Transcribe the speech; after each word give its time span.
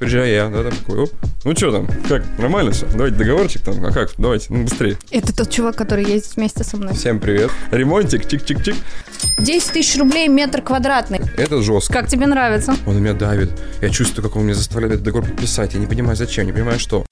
приезжаю 0.00 0.32
я, 0.32 0.48
да, 0.48 0.62
там 0.62 0.72
такой, 0.72 1.02
оп. 1.02 1.10
Ну 1.44 1.54
что 1.54 1.70
там, 1.70 1.86
как, 2.08 2.24
нормально 2.38 2.72
все? 2.72 2.86
Давайте 2.86 3.18
договорчик 3.18 3.62
там, 3.62 3.84
а 3.84 3.92
как, 3.92 4.12
давайте, 4.16 4.46
ну 4.48 4.64
быстрее. 4.64 4.96
Это 5.10 5.36
тот 5.36 5.50
чувак, 5.50 5.76
который 5.76 6.04
ездит 6.04 6.36
вместе 6.36 6.64
со 6.64 6.78
мной. 6.78 6.94
Всем 6.94 7.20
привет. 7.20 7.50
Ремонтик, 7.70 8.24
чик-чик-чик. 8.24 8.76
10 9.38 9.72
тысяч 9.72 9.98
рублей 9.98 10.28
метр 10.28 10.62
квадратный. 10.62 11.20
Это 11.36 11.60
жестко. 11.60 11.92
Как 11.92 12.08
тебе 12.08 12.26
нравится? 12.26 12.74
Он 12.86 12.98
меня 12.98 13.12
давит. 13.12 13.50
Я 13.82 13.90
чувствую, 13.90 14.24
как 14.24 14.36
он 14.36 14.44
меня 14.44 14.54
заставляет 14.54 14.94
этот 14.94 15.04
договор 15.04 15.28
подписать. 15.28 15.74
Я 15.74 15.80
не 15.80 15.86
понимаю, 15.86 16.16
зачем, 16.16 16.46
не 16.46 16.52
понимаю, 16.52 16.78
что. 16.78 17.04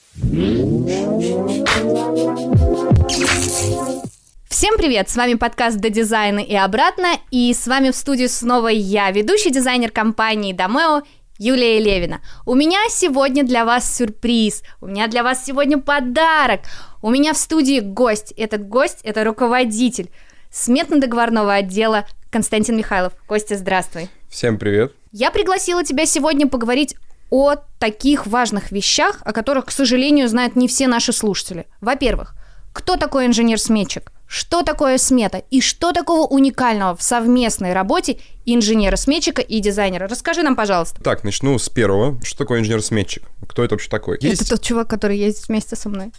Всем 4.48 4.76
привет! 4.76 5.08
С 5.08 5.14
вами 5.14 5.34
подкаст 5.34 5.76
«До 5.76 5.88
дизайна» 5.88 6.40
и 6.40 6.54
обратно, 6.54 7.12
и 7.30 7.54
с 7.54 7.68
вами 7.68 7.90
в 7.90 7.94
студии 7.94 8.26
снова 8.26 8.68
я, 8.68 9.10
ведущий 9.12 9.50
дизайнер 9.50 9.92
компании 9.92 10.52
Домео 10.52 11.02
Юлия 11.38 11.78
Левина. 11.78 12.20
У 12.44 12.54
меня 12.54 12.80
сегодня 12.90 13.44
для 13.44 13.64
вас 13.64 13.96
сюрприз, 13.96 14.62
у 14.80 14.86
меня 14.88 15.06
для 15.06 15.22
вас 15.22 15.44
сегодня 15.44 15.78
подарок. 15.78 16.62
У 17.00 17.10
меня 17.10 17.32
в 17.32 17.38
студии 17.38 17.78
гость. 17.78 18.32
Этот 18.36 18.68
гость– 18.68 18.98
это 19.04 19.22
руководитель 19.22 20.10
сметно-договорного 20.50 21.54
отдела 21.54 22.06
Константин 22.30 22.76
Михайлов. 22.76 23.12
Костя, 23.26 23.56
здравствуй. 23.56 24.08
Всем 24.28 24.58
привет. 24.58 24.92
Я 25.12 25.30
пригласила 25.30 25.84
тебя 25.84 26.06
сегодня 26.06 26.48
поговорить 26.48 26.96
о 27.30 27.54
таких 27.78 28.26
важных 28.26 28.72
вещах, 28.72 29.18
о 29.24 29.32
которых, 29.32 29.66
к 29.66 29.70
сожалению, 29.70 30.28
знают 30.28 30.56
не 30.56 30.66
все 30.66 30.88
наши 30.88 31.12
слушатели. 31.12 31.66
Во-первых, 31.80 32.34
кто 32.78 32.96
такой 32.96 33.26
инженер-сметчик? 33.26 34.12
Что 34.28 34.62
такое 34.62 34.98
смета 34.98 35.42
и 35.50 35.60
что 35.60 35.90
такого 35.90 36.28
уникального 36.28 36.94
в 36.94 37.02
совместной 37.02 37.72
работе 37.72 38.20
инженера-сметчика 38.46 39.42
и 39.42 39.58
дизайнера? 39.58 40.06
Расскажи 40.06 40.42
нам, 40.42 40.54
пожалуйста. 40.54 41.02
Так, 41.02 41.24
начну 41.24 41.58
с 41.58 41.68
первого. 41.68 42.20
Что 42.22 42.38
такое 42.38 42.60
инженер-сметчик? 42.60 43.24
Кто 43.48 43.64
это 43.64 43.74
вообще 43.74 43.90
такой? 43.90 44.18
Это 44.18 44.48
тот 44.48 44.62
чувак, 44.62 44.88
который 44.88 45.18
ездит 45.18 45.48
вместе 45.48 45.74
со 45.74 45.88
мной. 45.88 46.12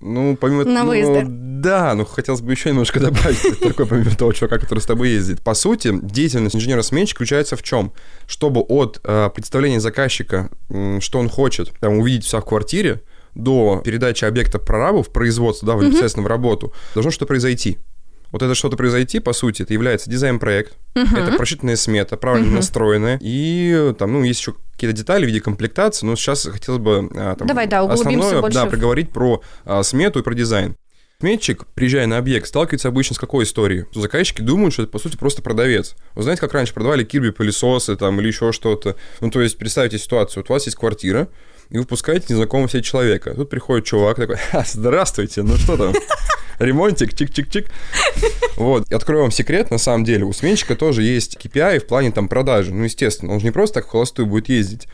Ну, 0.00 0.36
помимо 0.36 0.64
На 0.64 0.82
ну, 0.82 0.88
выезды. 0.88 1.22
Да, 1.28 1.94
ну 1.94 2.04
хотелось 2.04 2.40
бы 2.40 2.50
еще 2.50 2.70
немножко 2.70 2.98
добавить 2.98 3.60
такой, 3.60 3.86
помимо 3.86 4.10
того 4.16 4.32
чувака, 4.32 4.58
который 4.58 4.80
с 4.80 4.86
тобой 4.86 5.10
ездит. 5.10 5.42
По 5.42 5.54
сути, 5.54 5.96
деятельность 6.02 6.56
инженера-сметчика 6.56 7.18
заключается 7.18 7.54
в 7.56 7.62
чем? 7.62 7.92
Чтобы 8.26 8.62
от 8.62 9.00
э, 9.04 9.30
представления 9.32 9.78
заказчика, 9.78 10.50
м, 10.70 11.00
что 11.00 11.20
он 11.20 11.28
хочет, 11.28 11.70
там, 11.78 11.98
увидеть 11.98 12.24
все 12.24 12.40
в 12.40 12.44
квартире, 12.44 13.02
до 13.34 13.80
передачи 13.84 14.24
объекта 14.24 14.58
прорабу 14.58 15.02
в 15.02 15.10
производство, 15.10 15.66
да, 15.66 15.76
в 15.76 15.84
непосредственно 15.84 16.24
в 16.24 16.28
работу, 16.28 16.72
должно 16.94 17.10
что-то 17.10 17.26
произойти. 17.26 17.78
Вот 18.30 18.42
это 18.42 18.56
что-то 18.56 18.76
произойти, 18.76 19.20
по 19.20 19.32
сути, 19.32 19.62
это 19.62 19.72
является 19.72 20.10
дизайн-проект, 20.10 20.76
это 20.94 21.32
просчитанная 21.36 21.76
смета, 21.76 22.16
правильно 22.16 22.50
настроенная, 22.50 23.18
и 23.22 23.94
там, 23.96 24.12
ну, 24.12 24.24
есть 24.24 24.40
еще 24.40 24.54
какие-то 24.72 24.96
детали 24.96 25.24
в 25.24 25.28
виде 25.28 25.40
комплектации, 25.40 26.04
но 26.04 26.16
сейчас 26.16 26.44
хотелось 26.44 26.80
бы 26.80 27.08
а, 27.14 27.36
там, 27.36 27.46
Давай, 27.46 27.68
да, 27.68 27.82
основное, 27.82 28.40
больше 28.40 28.58
да, 28.58 28.66
в- 28.66 28.70
проговорить 28.70 29.12
про 29.12 29.40
а, 29.64 29.84
смету 29.84 30.18
и 30.18 30.22
про 30.22 30.34
дизайн. 30.34 30.76
Сметчик, 31.20 31.64
приезжая 31.74 32.08
на 32.08 32.18
объект, 32.18 32.48
сталкивается 32.48 32.88
обычно 32.88 33.14
с 33.14 33.18
какой 33.18 33.44
историей? 33.44 33.84
Заказчики 33.94 34.42
думают, 34.42 34.74
что 34.74 34.82
это, 34.82 34.90
по 34.90 34.98
сути, 34.98 35.16
просто 35.16 35.40
продавец. 35.40 35.94
Вы 36.16 36.24
знаете, 36.24 36.40
как 36.40 36.52
раньше 36.54 36.74
продавали 36.74 37.04
кирби 37.04 37.30
пылесосы 37.30 37.94
там, 37.94 38.20
или 38.20 38.26
еще 38.26 38.50
что-то? 38.50 38.96
Ну, 39.20 39.30
то 39.30 39.40
есть, 39.40 39.56
представьте 39.56 39.98
ситуацию. 39.98 40.42
Вот 40.42 40.50
у 40.50 40.52
вас 40.54 40.66
есть 40.66 40.76
квартира, 40.76 41.28
и 41.70 41.78
вы 41.78 41.84
пускаете 41.84 42.26
незнакомого 42.30 42.68
себе 42.68 42.82
человека. 42.82 43.34
Тут 43.34 43.50
приходит 43.50 43.86
чувак 43.86 44.16
такой, 44.16 44.36
«Ха, 44.36 44.64
здравствуйте, 44.66 45.42
ну 45.42 45.56
что 45.56 45.76
там? 45.76 45.94
Ремонтик, 46.58 47.12
чик-чик-чик. 47.12 47.66
Вот, 48.56 48.92
открою 48.92 49.22
вам 49.22 49.30
секрет, 49.32 49.70
на 49.70 49.78
самом 49.78 50.04
деле, 50.04 50.24
у 50.24 50.32
сменщика 50.32 50.76
тоже 50.76 51.02
есть 51.02 51.36
KPI 51.36 51.80
в 51.80 51.86
плане 51.86 52.12
там 52.12 52.28
продажи. 52.28 52.72
Ну, 52.72 52.84
естественно, 52.84 53.32
он 53.32 53.40
же 53.40 53.46
не 53.46 53.50
просто 53.50 53.80
так 53.80 53.86
в 53.86 53.90
холостую 53.90 54.26
будет 54.26 54.48
ездить. 54.48 54.86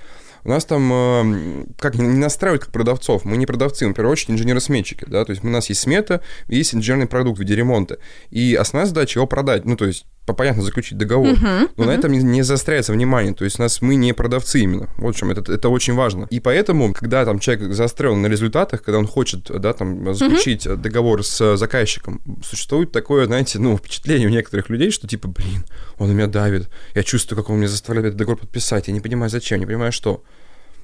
У 0.44 0.48
нас 0.48 0.64
там 0.64 0.90
э, 0.92 1.64
как 1.78 1.96
не 1.96 2.08
настраивают 2.08 2.64
как 2.64 2.72
продавцов. 2.72 3.24
Мы 3.24 3.36
не 3.36 3.46
продавцы, 3.46 3.86
мы 3.86 3.92
в 3.92 3.96
первую 3.96 4.12
очередь 4.12 4.30
инженеры-сметчики, 4.30 5.04
да, 5.06 5.24
то 5.24 5.32
есть 5.32 5.44
у 5.44 5.48
нас 5.48 5.68
есть 5.68 5.82
смета, 5.82 6.22
есть 6.48 6.74
инженерный 6.74 7.06
продукт 7.06 7.38
в 7.38 7.40
виде 7.42 7.54
ремонта. 7.54 7.98
И 8.30 8.54
основная 8.54 8.88
задача 8.88 9.18
его 9.18 9.26
продать, 9.26 9.66
ну, 9.66 9.76
то 9.76 9.86
есть 9.86 10.06
понятно, 10.26 10.62
заключить 10.62 10.96
договор, 10.98 11.36
но 11.76 11.84
на 11.84 11.90
этом 11.90 12.12
не, 12.12 12.22
не 12.22 12.42
заостряется 12.42 12.92
внимание, 12.92 13.34
то 13.34 13.44
есть 13.44 13.58
нас 13.58 13.82
мы 13.82 13.96
не 13.96 14.12
продавцы 14.12 14.60
именно, 14.60 14.88
вот 14.96 15.16
в 15.16 15.18
чем, 15.18 15.30
это, 15.30 15.52
это 15.52 15.68
очень 15.68 15.94
важно. 15.94 16.26
И 16.30 16.40
поэтому, 16.40 16.92
когда 16.92 17.24
там 17.24 17.38
человек 17.38 17.72
заострен 17.72 18.20
на 18.22 18.26
результатах, 18.26 18.82
когда 18.82 18.98
он 18.98 19.06
хочет, 19.06 19.50
да, 19.50 19.72
там, 19.72 20.14
заключить 20.14 20.68
договор 20.80 21.24
с 21.24 21.56
заказчиком, 21.56 22.20
существует 22.42 22.92
такое, 22.92 23.26
знаете, 23.26 23.58
ну, 23.58 23.76
впечатление 23.76 24.28
у 24.28 24.30
некоторых 24.30 24.70
людей, 24.70 24.90
что 24.90 25.08
типа, 25.08 25.28
блин, 25.28 25.64
он 25.98 26.14
меня 26.14 26.26
давит, 26.26 26.68
я 26.94 27.02
чувствую, 27.02 27.36
как 27.36 27.50
он 27.50 27.56
меня 27.58 27.68
заставляет 27.68 28.08
этот 28.08 28.18
договор 28.18 28.38
подписать, 28.38 28.88
я 28.88 28.94
не 28.94 29.00
понимаю, 29.00 29.30
зачем, 29.30 29.58
не 29.58 29.66
понимаю, 29.66 29.92
что. 29.92 30.22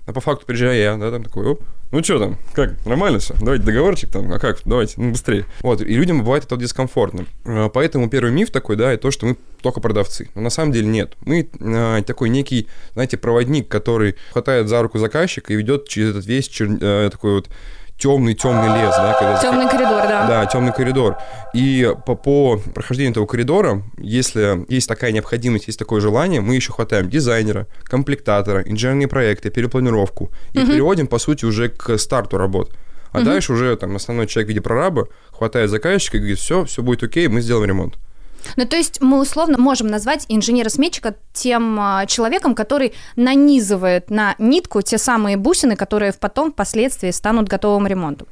А 0.07 0.13
по 0.13 0.21
факту 0.21 0.47
приезжаю 0.47 0.79
я, 0.79 0.97
да, 0.97 1.11
там 1.11 1.25
такой, 1.25 1.47
оп, 1.47 1.63
ну 1.93 2.03
что 2.03 2.19
там, 2.19 2.39
как, 2.53 2.85
нормально 2.85 3.19
все? 3.19 3.35
Давайте 3.41 3.65
договорчик 3.65 4.11
там, 4.11 4.33
а 4.33 4.39
как, 4.39 4.61
давайте, 4.65 4.95
ну 4.97 5.13
быстрее. 5.13 5.47
Вот, 5.61 5.81
и 5.81 5.85
людям 5.85 6.21
бывает 6.21 6.45
это 6.45 6.57
дискомфортно. 6.57 7.27
А, 7.45 7.69
Поэтому 7.69 8.11
первый 8.11 8.33
миф 8.33 8.51
такой, 8.51 8.77
да, 8.77 8.93
это 8.93 9.03
то, 9.03 9.11
что 9.11 9.27
мы 9.27 9.37
только 9.63 9.81
продавцы. 9.81 10.29
Но 10.35 10.43
на 10.43 10.51
самом 10.51 10.73
деле 10.73 10.87
нет. 10.89 11.15
Мы 11.21 11.49
а, 11.61 12.03
такой 12.03 12.29
некий, 12.29 12.69
знаете, 12.95 13.17
проводник, 13.17 13.69
который 13.69 14.17
хватает 14.33 14.69
за 14.69 14.83
руку 14.83 14.99
заказчика 14.99 15.53
и 15.53 15.57
ведет 15.57 15.89
через 15.89 16.11
этот 16.11 16.27
весь 16.27 16.49
чер- 16.49 16.79
э, 16.81 17.11
такой 17.11 17.35
вот 17.35 17.49
темный-темный 17.99 18.81
лес, 18.81 18.95
да, 18.97 19.17
когда 19.19 19.41
Темный 19.41 19.69
коридор, 19.69 20.03
да. 20.03 20.27
да, 20.27 20.47
темный 20.47 20.73
коридор. 20.73 21.17
И 21.55 21.95
по, 22.05 22.15
по 22.15 22.61
прохождению 22.75 23.13
этого 23.13 23.27
коридора, 23.27 23.83
если 23.97 24.65
есть 24.69 24.89
такая 24.89 25.13
необходимость, 25.13 25.69
есть 25.69 25.79
такое 25.79 26.01
желание, 26.01 26.41
мы 26.41 26.55
еще 26.55 26.73
хватаем 26.73 27.09
дизайнера, 27.09 27.67
комплектатора, 27.85 28.63
инженерные 28.63 29.09
проекты, 29.09 29.51
перепланировку 29.51 30.31
и 30.53 30.59
переводим, 30.59 31.07
по 31.07 31.19
сути, 31.19 31.45
уже 31.45 31.69
к 31.69 31.97
старту 31.99 32.37
работ. 32.37 32.73
А 33.13 33.23
дальше 33.23 33.53
уже 33.53 33.75
там 33.77 33.97
основной 33.97 34.27
человек 34.27 34.49
в 34.49 34.51
виде 34.51 34.61
прораба 34.61 35.09
хватает 35.31 35.71
заказчика 35.71 36.19
и 36.19 36.21
говорит, 36.21 36.39
все, 36.39 36.65
все 36.65 36.83
будет 36.83 37.03
окей, 37.03 37.29
мы 37.29 37.41
сделаем 37.41 37.69
ремонт. 37.69 37.95
Ну, 38.57 38.67
то 38.67 38.77
есть 38.77 39.01
мы 39.01 39.21
условно 39.21 39.59
можем 39.59 39.89
назвать 39.89 40.27
инженера-сметчика 40.29 41.17
тем 41.33 41.79
а, 41.81 42.07
человеком, 42.07 42.55
который 42.55 42.93
нанизывает 43.17 44.11
на 44.11 44.35
нитку 44.39 44.83
те 44.83 44.99
самые 44.99 45.37
бусины, 45.37 45.77
которые 45.77 46.13
потом 46.13 46.53
впоследствии 46.53 47.11
станут 47.11 47.49
готовым 47.49 47.87
ремонтом. 47.87 48.29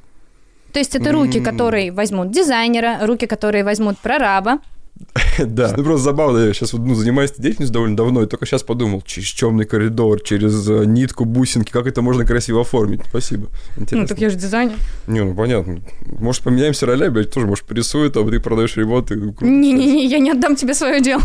То 0.73 0.81
есть 0.81 0.97
это 0.97 1.13
руки, 1.13 1.39
которые 1.41 1.93
возьмут 1.93 2.33
дизайнера, 2.33 2.99
руки, 3.03 3.27
которые 3.27 3.63
возьмут 3.63 3.97
прораба. 3.99 4.59
Да, 5.39 5.75
ну 5.77 5.85
просто 5.85 6.05
забавно, 6.05 6.39
я 6.39 6.53
сейчас 6.53 6.73
ну, 6.73 6.95
занимаюсь 6.95 7.33
деятельностью 7.33 7.73
довольно 7.75 7.97
давно, 7.97 8.23
и 8.23 8.27
только 8.27 8.47
сейчас 8.47 8.63
подумал, 8.63 9.03
через 9.03 9.33
темный 9.33 9.65
коридор, 9.65 10.21
через 10.21 10.69
э, 10.69 10.85
нитку, 10.87 11.25
бусинки, 11.25 11.71
как 11.71 11.87
это 11.87 12.03
можно 12.03 12.25
красиво 12.25 12.61
оформить. 12.61 13.01
Спасибо. 13.09 13.49
Интересно. 13.77 14.03
Ну, 14.03 14.07
так 14.07 14.19
я 14.19 14.31
же 14.31 14.37
дизайнер. 14.37 14.77
Не, 15.07 15.25
ну 15.25 15.35
понятно. 15.35 15.81
Может, 16.07 16.43
поменяемся 16.43 16.87
ролями, 16.87 17.19
я 17.19 17.25
тоже, 17.25 17.47
может, 17.47 17.65
порисую, 17.65 18.11
там, 18.11 18.31
ты 18.31 18.39
продаешь 18.41 18.77
ремонт. 18.77 19.11
Не-не-не, 19.11 20.07
я 20.07 20.19
не 20.19 20.31
отдам 20.31 20.57
тебе 20.57 20.75
свое 20.75 21.01
дело. 21.01 21.23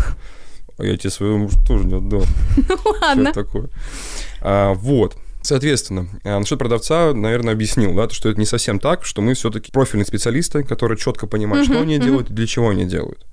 А 0.78 0.84
я 0.84 0.96
тебе 0.96 1.10
своего 1.10 1.38
мужа 1.38 1.58
тоже 1.66 1.84
не 1.84 1.94
отдал. 1.94 2.24
Ну, 2.56 2.76
Что 2.76 2.96
ладно. 3.02 3.28
это 3.28 3.44
такое? 3.44 3.68
А, 4.40 4.72
вот. 4.74 5.16
Соответственно, 5.42 6.08
а, 6.22 6.38
насчет 6.38 6.58
продавца, 6.58 7.14
наверное, 7.14 7.54
объяснил, 7.54 7.94
да, 7.94 8.06
то, 8.06 8.14
что 8.14 8.28
это 8.28 8.38
не 8.38 8.46
совсем 8.46 8.78
так, 8.78 9.04
что 9.04 9.22
мы 9.22 9.34
все-таки 9.34 9.72
профильные 9.72 10.04
специалисты, 10.06 10.62
которые 10.62 10.98
четко 10.98 11.26
понимают, 11.26 11.66
что 11.66 11.80
они 11.80 11.98
делают 11.98 12.30
и 12.30 12.34
для 12.34 12.46
чего 12.46 12.68
они 12.70 12.84
делают. 12.84 13.26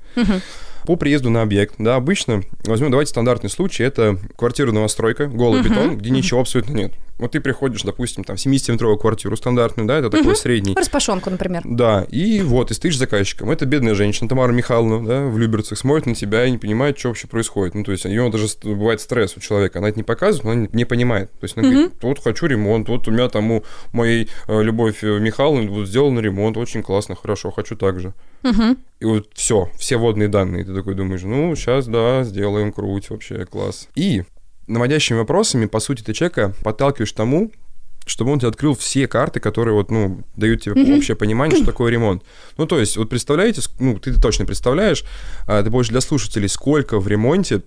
По 0.85 0.95
приезду 0.95 1.29
на 1.29 1.41
объект, 1.41 1.75
да, 1.79 1.95
обычно, 1.95 2.43
возьмем, 2.63 2.91
давайте 2.91 3.09
стандартный 3.09 3.49
случай, 3.49 3.83
это 3.83 4.17
квартира 4.37 4.71
новостройка, 4.71 5.27
голый 5.27 5.61
бетон, 5.61 5.97
где 5.97 6.09
ничего 6.11 6.39
абсолютно 6.39 6.73
нет. 6.73 6.93
Вот 7.19 7.31
ты 7.31 7.39
приходишь, 7.41 7.81
допустим, 7.81 8.23
там, 8.23 8.37
в 8.37 8.39
70-метровую 8.45 8.97
квартиру 8.97 9.35
стандартную, 9.35 9.87
да, 9.87 9.97
это 9.97 10.09
такой 10.09 10.35
средний, 10.35 10.75
Распашонку, 10.75 11.29
например. 11.29 11.63
да, 11.65 12.05
и 12.11 12.41
вот, 12.41 12.69
и 12.71 12.73
стоишь 12.73 12.97
заказчиком. 12.97 13.49
Это 13.49 13.65
бедная 13.65 13.95
женщина, 13.95 14.29
Тамара 14.29 14.51
Михайловна, 14.51 15.05
да, 15.07 15.25
в 15.25 15.37
Люберцах, 15.37 15.77
смотрит 15.77 16.05
на 16.05 16.15
тебя 16.15 16.45
и 16.45 16.51
не 16.51 16.57
понимает, 16.57 16.99
что 16.99 17.07
вообще 17.09 17.27
происходит. 17.27 17.73
Ну, 17.75 17.83
то 17.83 17.91
есть, 17.91 18.05
у 18.05 18.09
нее 18.09 18.29
даже 18.29 18.45
бывает 18.63 19.01
стресс 19.01 19.35
у 19.35 19.39
человека. 19.39 19.79
Она 19.79 19.89
это 19.89 19.97
не 19.97 20.03
показывает, 20.03 20.43
но 20.45 20.51
она 20.51 20.67
не- 20.71 20.85
понимает. 20.85 21.31
То 21.31 21.43
есть, 21.45 21.57
она 21.57 21.67
говорит, 21.69 21.91
вот 22.01 22.19
хочу 22.23 22.45
ремонт, 22.45 22.87
вот 22.87 23.07
у 23.07 23.11
меня 23.11 23.27
там 23.29 23.51
у 23.51 23.63
моей 23.93 24.29
э, 24.47 24.61
Любовь 24.61 25.03
э, 25.03 25.19
Михайловны 25.19 25.69
вот 25.69 25.87
сделан 25.87 26.19
ремонт, 26.19 26.55
очень 26.57 26.83
классно, 26.83 27.15
хорошо, 27.15 27.51
хочу 27.51 27.75
так 27.75 27.99
же. 27.99 28.13
И 28.99 29.05
вот 29.05 29.29
все, 29.33 29.69
все 29.77 29.97
водные 29.97 30.27
данные. 30.29 30.63
Ты 30.63 30.73
такой 30.73 30.95
думаешь, 30.95 31.21
ну, 31.23 31.53
сейчас, 31.55 31.87
да, 31.87 32.23
сделаем, 32.23 32.71
круть, 32.71 33.09
вообще 33.09 33.45
класс. 33.45 33.89
И 33.95 34.23
наводящими 34.67 35.17
вопросами, 35.17 35.65
по 35.65 35.79
сути, 35.79 36.03
ты 36.03 36.13
человека 36.13 36.53
подталкиваешь 36.63 37.13
к 37.13 37.15
тому, 37.15 37.51
чтобы 38.05 38.31
он 38.31 38.39
тебе 38.39 38.49
открыл 38.49 38.75
все 38.75 39.07
карты, 39.07 39.39
которые 39.39 39.73
вот, 39.73 39.91
ну, 39.91 40.23
дают 40.35 40.61
тебе 40.61 40.95
общее 40.95 41.15
понимание, 41.15 41.57
что 41.57 41.65
такое 41.71 41.91
ремонт. 41.91 42.23
Ну, 42.57 42.65
то 42.65 42.79
есть, 42.79 42.97
вот 42.97 43.09
представляете, 43.09 43.61
ну, 43.79 43.99
ты 43.99 44.13
точно 44.13 44.45
представляешь, 44.45 45.03
а, 45.45 45.61
ты 45.63 45.69
больше 45.69 45.91
для 45.91 46.01
слушателей, 46.01 46.49
сколько 46.49 46.99
в 46.99 47.07
ремонте 47.07 47.63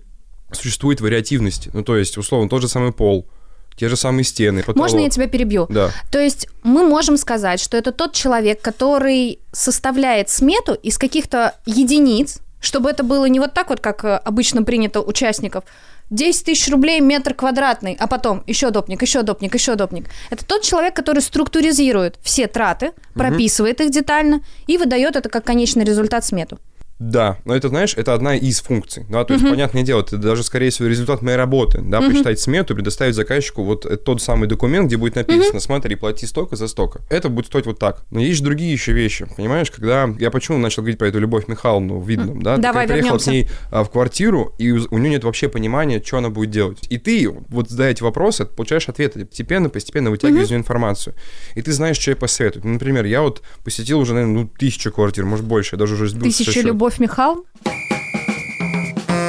существует 0.51 1.01
вариативности. 1.01 1.69
Ну, 1.73 1.83
то 1.83 1.95
есть, 1.95 2.17
условно, 2.17 2.49
тот 2.49 2.61
же 2.61 2.67
самый 2.67 2.91
пол, 2.91 3.27
те 3.75 3.87
же 3.87 3.95
самые 3.95 4.23
стены, 4.23 4.61
потолок. 4.61 4.77
Можно 4.77 4.99
я 4.99 5.09
тебя 5.09 5.27
перебью? 5.27 5.67
Да. 5.69 5.91
То 6.11 6.19
есть 6.19 6.47
мы 6.63 6.85
можем 6.87 7.17
сказать, 7.17 7.59
что 7.59 7.77
это 7.77 7.91
тот 7.91 8.13
человек, 8.13 8.61
который 8.61 9.39
составляет 9.51 10.29
смету 10.29 10.73
из 10.73 10.97
каких-то 10.97 11.55
единиц, 11.65 12.39
Чтобы 12.61 12.89
это 12.89 13.03
было 13.03 13.25
не 13.25 13.39
вот 13.39 13.53
так 13.53 13.69
вот, 13.69 13.81
как 13.81 14.05
э, 14.05 14.15
обычно 14.15 14.63
принято 14.63 15.01
участников. 15.01 15.65
10 16.11 16.45
тысяч 16.45 16.69
рублей 16.69 16.99
метр 16.99 17.33
квадратный, 17.33 17.97
а 17.99 18.05
потом 18.05 18.43
еще 18.45 18.69
допник, 18.69 19.01
еще 19.01 19.23
допник, 19.23 19.53
еще 19.53 19.75
допник. 19.75 20.09
Это 20.29 20.45
тот 20.45 20.61
человек, 20.61 20.93
который 20.93 21.21
структуризирует 21.21 22.19
все 22.21 22.47
траты, 22.47 22.91
прописывает 23.13 23.81
их 23.81 23.91
детально 23.91 24.41
и 24.67 24.77
выдает 24.77 25.15
это 25.15 25.29
как 25.29 25.45
конечный 25.45 25.85
результат 25.85 26.25
смету. 26.25 26.59
Да, 27.01 27.37
но 27.45 27.55
это, 27.55 27.69
знаешь, 27.69 27.95
это 27.97 28.13
одна 28.13 28.35
из 28.35 28.61
функций. 28.61 29.05
Да, 29.09 29.23
то 29.23 29.33
есть, 29.33 29.47
понятное 29.47 29.83
дело, 29.83 30.01
это 30.01 30.17
даже, 30.17 30.43
скорее 30.43 30.69
всего, 30.69 30.87
результат 30.87 31.21
моей 31.21 31.37
работы, 31.37 31.81
да, 31.81 31.99
посчитать 32.01 32.39
смету 32.39 32.75
предоставить 32.75 33.15
заказчику 33.15 33.63
вот 33.63 34.03
тот 34.03 34.21
самый 34.21 34.47
документ, 34.47 34.87
где 34.87 34.97
будет 34.97 35.15
написано, 35.15 35.59
смотри, 35.59 35.95
плати 35.95 36.25
столько 36.25 36.55
за 36.55 36.67
столько. 36.67 37.01
Это 37.09 37.29
будет 37.29 37.47
стоить 37.47 37.65
вот 37.65 37.79
так. 37.79 38.03
Но 38.11 38.19
есть 38.19 38.43
другие 38.43 38.71
еще 38.71 38.93
вещи, 38.93 39.27
понимаешь, 39.35 39.71
когда 39.71 40.09
я 40.19 40.31
почему 40.31 40.57
начал 40.57 40.83
говорить 40.83 40.99
про 40.99 41.07
эту 41.07 41.19
Любовь 41.19 41.47
Михайловну 41.47 41.99
в 41.99 42.07
Видном, 42.07 42.41
да? 42.41 42.57
Давай 42.57 42.87
я 42.87 42.93
приехал 42.93 43.17
к 43.17 43.27
ней 43.27 43.49
а, 43.71 43.83
в 43.83 43.89
квартиру, 43.89 44.53
и 44.57 44.71
у 44.71 45.01
у 45.01 45.03
нее 45.03 45.11
нет 45.11 45.23
вообще 45.23 45.49
понимания, 45.49 46.01
что 46.05 46.17
она 46.17 46.29
будет 46.29 46.51
делать. 46.51 46.79
И 46.89 46.97
ты 46.97 47.27
вот 47.29 47.69
задая 47.69 47.91
эти 47.91 48.03
вопросы, 48.03 48.45
получаешь 48.45 48.87
ответы, 48.89 49.25
постепенно, 49.25 49.69
постепенно 49.69 50.11
вытягиваешь 50.11 50.49
нее 50.49 50.59
информацию. 50.59 51.15
И 51.55 51.61
ты 51.61 51.71
знаешь, 51.71 51.97
что 51.97 52.11
ей 52.11 52.15
посоветовать. 52.15 52.65
Ну, 52.65 52.73
например, 52.73 53.05
я 53.05 53.21
вот 53.21 53.41
посетил 53.63 53.99
уже, 53.99 54.13
наверное, 54.13 54.43
ну, 54.43 54.47
тысячу 54.47 54.91
квартир, 54.91 55.25
может, 55.25 55.45
больше, 55.45 55.75
я 55.75 55.79
даже 55.79 55.95
уже 55.95 56.13
Тысяча 56.19 56.51
счета. 56.51 56.73
Любовь 56.91 56.99
Михайловна? 56.99 57.43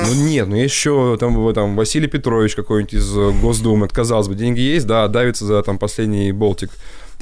Ну 0.07 0.15
нет, 0.27 0.49
ну 0.49 0.57
еще 0.57 1.17
там, 1.19 1.55
там 1.55 1.77
Василий 1.77 2.09
Петрович 2.09 2.57
какой-нибудь 2.57 2.95
из 2.95 3.17
э, 3.17 3.31
Госдумы. 3.41 3.87
Казалось 3.87 4.27
бы, 4.27 4.35
деньги 4.35 4.61
есть, 4.61 4.87
да, 4.87 5.07
давится 5.07 5.45
за 5.45 5.63
там 5.63 5.79
последний 5.79 6.33
болтик. 6.33 6.71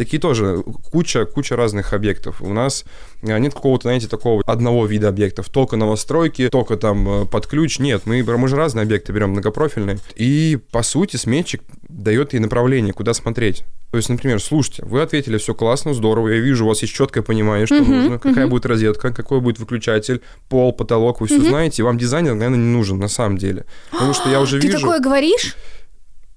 Такие 0.00 0.18
тоже 0.18 0.64
куча, 0.90 1.26
куча 1.26 1.56
разных 1.56 1.92
объектов. 1.92 2.40
У 2.40 2.54
нас 2.54 2.86
э, 3.20 3.38
нет 3.38 3.52
какого-то, 3.52 3.82
знаете, 3.82 4.08
такого 4.08 4.42
одного 4.46 4.86
вида 4.86 5.08
объектов. 5.08 5.50
Только 5.50 5.76
новостройки, 5.76 6.48
только 6.48 6.78
там 6.78 7.24
э, 7.24 7.26
под 7.26 7.46
ключ. 7.46 7.78
Нет, 7.78 8.06
мы, 8.06 8.22
мы 8.22 8.48
же 8.48 8.56
разные 8.56 8.84
объекты 8.84 9.12
берем, 9.12 9.32
многопрофильные. 9.32 9.98
И, 10.16 10.58
по 10.72 10.82
сути, 10.82 11.16
сметчик 11.16 11.60
дает 11.86 12.32
ей 12.32 12.38
направление, 12.38 12.94
куда 12.94 13.12
смотреть. 13.12 13.64
То 13.90 13.98
есть, 13.98 14.08
например, 14.08 14.40
слушайте, 14.40 14.86
вы 14.86 15.02
ответили, 15.02 15.36
все 15.36 15.54
классно, 15.54 15.92
здорово, 15.92 16.28
я 16.28 16.40
вижу, 16.40 16.64
у 16.64 16.68
вас 16.68 16.80
есть 16.80 16.94
четкое 16.94 17.22
понимание, 17.22 17.66
что 17.66 17.82
нужно, 17.82 18.18
какая 18.18 18.46
будет 18.46 18.64
розетка, 18.64 19.12
какой 19.12 19.42
будет 19.42 19.58
выключатель, 19.58 20.22
пол, 20.48 20.72
потолок, 20.72 21.20
вы 21.20 21.26
все 21.26 21.40
знаете, 21.40 21.82
и 21.82 21.84
вам 21.84 21.98
дизайнер, 21.98 22.32
наверное, 22.32 22.58
не 22.58 22.72
нужен 22.72 22.98
на 22.98 23.08
самом 23.08 23.36
деле. 23.36 23.66
Потому 23.90 24.14
что 24.14 24.30
я 24.30 24.40
уже 24.40 24.60
Ты 24.60 24.68
вижу... 24.68 24.80
такое 24.80 25.00
говоришь? 25.00 25.56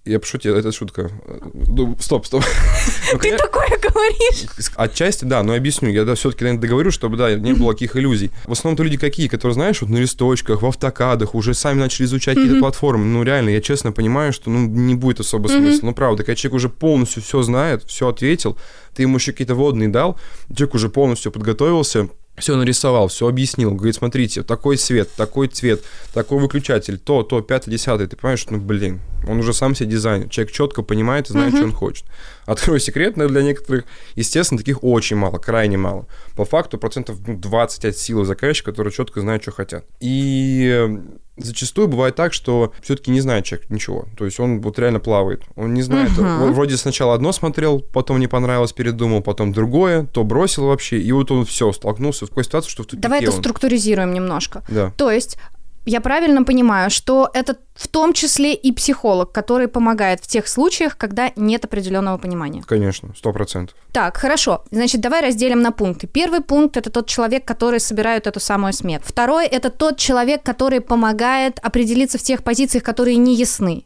Я 0.05 0.19
пошутил, 0.19 0.57
это 0.57 0.73
шутка. 0.73 1.09
Ну, 1.53 1.95
стоп, 1.97 2.25
стоп. 2.25 2.43
Ты 3.21 3.37
такое 3.37 3.69
говоришь? 3.81 4.49
Отчасти, 4.75 5.23
да, 5.23 5.43
но 5.43 5.53
объясню. 5.53 5.89
Я 5.89 6.03
да, 6.03 6.15
все-таки, 6.15 6.43
наверное, 6.43 6.61
договорю, 6.61 6.91
чтобы, 6.91 7.15
да, 7.15 7.33
не 7.35 7.53
было 7.53 7.71
таких 7.71 7.95
иллюзий. 7.95 8.29
В 8.43 8.51
основном-то 8.51 8.83
люди 8.83 8.97
какие, 8.97 9.29
которые, 9.29 9.53
знаешь, 9.53 9.79
вот 9.81 9.89
на 9.89 9.95
листочках, 9.95 10.61
в 10.61 10.65
автокадах, 10.65 11.35
уже 11.35 11.53
сами 11.53 11.79
начали 11.79 12.05
изучать 12.05 12.35
какие-то 12.35 12.59
платформы. 12.59 13.05
Ну, 13.05 13.23
реально, 13.23 13.51
я 13.51 13.61
честно 13.61 13.93
понимаю, 13.93 14.33
что, 14.33 14.49
ну, 14.49 14.67
не 14.67 14.95
будет 14.95 15.21
особо 15.21 15.47
смысла. 15.47 15.85
Ну, 15.85 15.93
правда, 15.93 16.23
когда 16.23 16.35
человек 16.35 16.55
уже 16.55 16.67
полностью 16.67 17.23
все 17.23 17.41
знает, 17.41 17.83
все 17.83 18.09
ответил, 18.09 18.57
ты 18.93 19.03
ему 19.03 19.17
еще 19.17 19.31
какие-то 19.31 19.55
водные 19.55 19.87
дал, 19.87 20.19
человек 20.53 20.75
уже 20.75 20.89
полностью 20.89 21.31
подготовился, 21.31 22.09
все 22.37 22.55
нарисовал, 22.55 23.09
все 23.09 23.27
объяснил. 23.27 23.73
Говорит, 23.73 23.95
смотрите, 23.95 24.43
такой 24.43 24.77
свет, 24.77 25.09
такой 25.15 25.47
цвет, 25.47 25.83
такой 26.13 26.39
выключатель, 26.39 26.97
то, 26.97 27.23
то, 27.23 27.41
пятое, 27.41 27.71
десятое. 27.71 28.07
Ты 28.07 28.15
понимаешь, 28.15 28.45
ну, 28.49 28.59
блин, 28.59 29.01
он 29.27 29.39
уже 29.39 29.53
сам 29.53 29.75
себе 29.75 29.89
дизайнер. 29.89 30.29
Человек 30.29 30.53
четко 30.53 30.81
понимает 30.81 31.29
и 31.29 31.33
знает, 31.33 31.55
что 31.55 31.63
он 31.63 31.73
хочет. 31.73 32.05
Открою 32.45 32.79
секрет, 32.79 33.17
но 33.17 33.27
для 33.27 33.41
некоторых, 33.41 33.85
естественно, 34.15 34.57
таких 34.57 34.83
очень 34.83 35.15
мало, 35.15 35.37
крайне 35.37 35.77
мало. 35.77 36.07
По 36.35 36.45
факту 36.45 36.77
процентов 36.77 37.17
ну, 37.25 37.37
20 37.37 37.85
от 37.85 37.97
силы 37.97 38.25
заказчика, 38.25 38.71
которые 38.71 38.93
четко 38.93 39.21
знают, 39.21 39.43
что 39.43 39.51
хотят. 39.51 39.85
И 39.99 40.69
э, 40.71 40.97
зачастую 41.37 41.87
бывает 41.87 42.15
так, 42.15 42.33
что 42.33 42.73
все-таки 42.81 43.11
не 43.11 43.21
знает 43.21 43.45
человек 43.45 43.69
ничего. 43.69 44.07
То 44.17 44.25
есть 44.25 44.39
он 44.39 44.61
вот 44.61 44.77
реально 44.79 44.99
плавает. 44.99 45.43
Он 45.55 45.73
не 45.73 45.81
знает. 45.81 46.11
Вот 46.11 46.51
Вроде 46.53 46.77
сначала 46.77 47.15
одно 47.15 47.31
смотрел, 47.31 47.79
потом 47.79 48.19
не 48.19 48.27
понравилось, 48.27 48.73
передумал, 48.73 49.21
потом 49.21 49.51
другое, 49.53 50.05
то 50.05 50.23
бросил 50.23 50.67
вообще. 50.67 50.99
И 50.99 51.11
вот 51.11 51.31
он 51.31 51.45
все, 51.45 51.71
столкнулся 51.71 52.25
в 52.25 52.29
такой 52.29 52.43
ситуации, 52.43 52.69
что 52.69 52.83
в 52.83 52.85
тупике 52.85 53.01
Давай 53.01 53.21
это 53.21 53.31
он. 53.31 53.39
структуризируем 53.39 54.13
немножко. 54.13 54.63
Да. 54.67 54.91
То 54.97 55.11
есть 55.11 55.37
я 55.85 56.01
правильно 56.01 56.43
понимаю, 56.43 56.89
что 56.89 57.29
это 57.33 57.57
в 57.75 57.87
том 57.87 58.13
числе 58.13 58.53
и 58.53 58.71
психолог, 58.71 59.31
который 59.31 59.67
помогает 59.67 60.19
в 60.21 60.27
тех 60.27 60.47
случаях, 60.47 60.97
когда 60.97 61.31
нет 61.35 61.65
определенного 61.65 62.17
понимания. 62.17 62.63
Конечно, 62.65 63.13
сто 63.15 63.33
процентов. 63.33 63.75
Так, 63.91 64.17
хорошо. 64.17 64.63
Значит, 64.71 65.01
давай 65.01 65.21
разделим 65.21 65.61
на 65.61 65.71
пункты. 65.71 66.07
Первый 66.07 66.41
пункт 66.41 66.77
это 66.77 66.89
тот 66.89 67.07
человек, 67.07 67.45
который 67.45 67.79
собирает 67.79 68.27
эту 68.27 68.39
самую 68.39 68.73
смету. 68.73 69.05
Второй 69.07 69.45
это 69.45 69.69
тот 69.69 69.97
человек, 69.97 70.43
который 70.43 70.81
помогает 70.81 71.59
определиться 71.59 72.17
в 72.17 72.21
тех 72.21 72.43
позициях, 72.43 72.83
которые 72.83 73.17
не 73.17 73.35
ясны. 73.35 73.85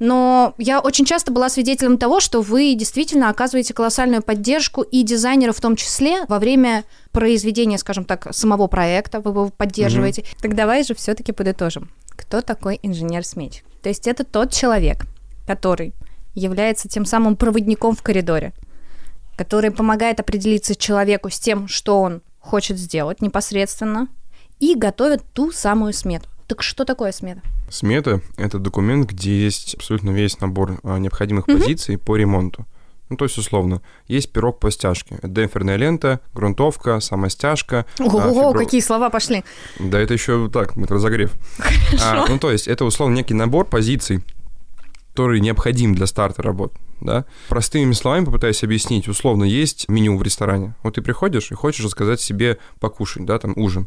Но 0.00 0.54
я 0.56 0.80
очень 0.80 1.04
часто 1.04 1.30
была 1.30 1.50
свидетелем 1.50 1.98
того, 1.98 2.20
что 2.20 2.40
вы 2.40 2.74
действительно 2.74 3.28
оказываете 3.28 3.74
колоссальную 3.74 4.22
поддержку 4.22 4.80
и 4.80 5.02
дизайнеру 5.02 5.52
в 5.52 5.60
том 5.60 5.76
числе 5.76 6.24
во 6.26 6.38
время 6.38 6.84
произведения, 7.12 7.76
скажем 7.76 8.04
так, 8.06 8.34
самого 8.34 8.66
проекта, 8.66 9.20
вы 9.20 9.30
его 9.30 9.50
поддерживаете. 9.50 10.24
Так 10.40 10.54
давай 10.54 10.84
же 10.84 10.94
все-таки 10.94 11.32
подытожим. 11.32 11.90
Кто 12.08 12.40
такой 12.40 12.80
инженер-сметчик? 12.82 13.64
То 13.82 13.90
есть 13.90 14.08
это 14.08 14.24
тот 14.24 14.52
человек, 14.52 15.04
который 15.46 15.92
является 16.34 16.88
тем 16.88 17.04
самым 17.04 17.36
проводником 17.36 17.94
в 17.94 18.02
коридоре, 18.02 18.54
который 19.36 19.70
помогает 19.70 20.18
определиться 20.18 20.74
человеку 20.74 21.28
с 21.28 21.38
тем, 21.38 21.68
что 21.68 22.00
он 22.00 22.22
хочет 22.38 22.78
сделать 22.78 23.20
непосредственно, 23.20 24.08
и 24.60 24.74
готовит 24.74 25.22
ту 25.34 25.52
самую 25.52 25.92
смету. 25.92 26.28
Так 26.50 26.64
что 26.64 26.84
такое 26.84 27.12
смета? 27.12 27.42
Смета— 27.68 28.22
это 28.36 28.58
документ, 28.58 29.08
где 29.08 29.44
есть 29.44 29.74
абсолютно 29.74 30.10
весь 30.10 30.40
набор 30.40 30.80
а, 30.82 30.98
необходимых 30.98 31.46
позиций 31.46 31.96
по 31.96 32.16
ремонту. 32.16 32.66
Ну, 33.08 33.16
то 33.16 33.24
есть, 33.24 33.38
условно, 33.38 33.82
есть 34.08 34.32
пирог 34.32 34.58
по 34.58 34.68
стяжке. 34.72 35.14
Это 35.18 35.28
демпферная 35.28 35.76
лента, 35.76 36.18
грунтовка, 36.34 36.98
самостяжка. 36.98 37.86
а, 38.00 38.02
Ого, 38.02 38.50
фибро- 38.52 38.58
какие 38.64 38.80
слова 38.80 39.10
пошли. 39.10 39.44
Да, 39.78 40.00
это 40.00 40.12
еще 40.14 40.50
так, 40.52 40.76
это 40.76 40.92
разогрев. 40.94 41.30
А, 42.02 42.26
ну, 42.28 42.36
то 42.40 42.50
есть, 42.50 42.66
это, 42.66 42.84
условно, 42.84 43.14
некий 43.14 43.34
набор 43.34 43.64
позиций, 43.64 44.24
который 45.12 45.38
необходим 45.38 45.94
для 45.94 46.06
старта 46.06 46.42
работ, 46.42 46.72
да. 47.00 47.26
Простыми 47.48 47.92
словами 47.92 48.24
попытаюсь 48.24 48.64
объяснить. 48.64 49.06
Условно, 49.06 49.44
есть 49.44 49.88
меню 49.88 50.18
в 50.18 50.22
ресторане. 50.24 50.74
Вот 50.82 50.96
ты 50.96 51.00
приходишь 51.02 51.52
и 51.52 51.54
хочешь 51.54 51.88
заказать 51.88 52.20
себе 52.20 52.58
покушать, 52.80 53.24
да, 53.24 53.38
там 53.38 53.52
ужин. 53.54 53.86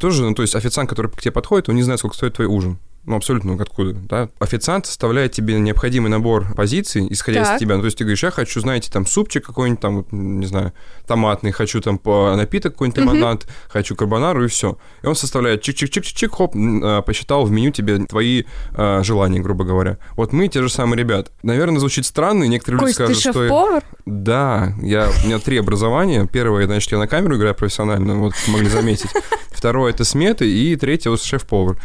Тоже, 0.00 0.24
ну, 0.24 0.34
то 0.34 0.40
есть 0.40 0.54
официант, 0.54 0.88
который 0.88 1.10
к 1.10 1.20
тебе 1.20 1.30
подходит, 1.30 1.68
он 1.68 1.76
не 1.76 1.82
знает, 1.82 2.00
сколько 2.00 2.16
стоит 2.16 2.32
твой 2.32 2.48
ужин. 2.48 2.78
Ну, 3.04 3.16
абсолютно 3.16 3.54
откуда, 3.60 3.94
да. 3.94 4.28
Официант 4.40 4.84
составляет 4.86 5.32
тебе 5.32 5.58
необходимый 5.58 6.10
набор 6.10 6.54
позиций, 6.54 7.06
исходя 7.08 7.44
Так. 7.44 7.54
из 7.56 7.60
тебя. 7.60 7.76
Ну, 7.76 7.80
то 7.80 7.86
есть 7.86 7.96
ты 7.96 8.04
говоришь, 8.04 8.22
я 8.22 8.30
хочу, 8.30 8.60
знаете, 8.60 8.90
там 8.90 9.06
супчик 9.06 9.44
какой-нибудь, 9.44 9.80
там, 9.80 10.04
не 10.10 10.46
знаю, 10.46 10.74
томатный, 11.06 11.50
хочу 11.50 11.80
там 11.80 11.98
по 11.98 12.34
напиток 12.36 12.74
какой-нибудь 12.74 12.98
лимонад, 13.00 13.46
хочу 13.68 13.96
карбонару 13.96 14.44
и 14.44 14.48
все. 14.48 14.76
И 15.02 15.06
он 15.06 15.16
составляет 15.16 15.66
чик-чик-чик-чик, 15.66 16.28
хоп, 16.28 16.54
м, 16.54 16.82
а, 16.84 17.00
посчитал 17.02 17.44
в 17.44 17.50
меню 17.50 17.70
тебе 17.70 18.04
твои 18.04 18.44
а, 18.72 19.02
желания, 19.02 19.40
грубо 19.40 19.64
говоря. 19.64 19.96
Вот 20.16 20.32
мы 20.34 20.48
те 20.48 20.60
же 20.62 20.68
самые 20.68 20.98
ребята. 20.98 21.30
Наверное, 21.42 21.80
звучит 21.80 22.04
странно, 22.04 22.44
и 22.44 22.48
некоторые 22.48 22.80
люди 22.82 22.96
Кость, 22.96 22.98
ты 22.98 23.04
скажут, 23.14 23.22
что... 23.22 23.42
я- 23.44 23.48
шеф-повар? 23.48 23.82
да, 24.04 24.74
я, 24.82 25.08
у 25.08 25.26
меня 25.26 25.38
три 25.38 25.56
образования. 25.56 26.28
Первое, 26.30 26.66
значит, 26.66 26.92
я 26.92 26.98
на 26.98 27.08
камеру 27.08 27.36
играю 27.36 27.54
профессионально, 27.54 28.16
вот 28.16 28.34
могли 28.48 28.68
заметить. 28.68 29.10
Второе– 29.50 29.92
это 29.94 30.04
сметы, 30.04 30.50
и 30.50 30.76
третье– 30.76 31.08
вот 31.10 31.22
шеф-повар. 31.22 31.78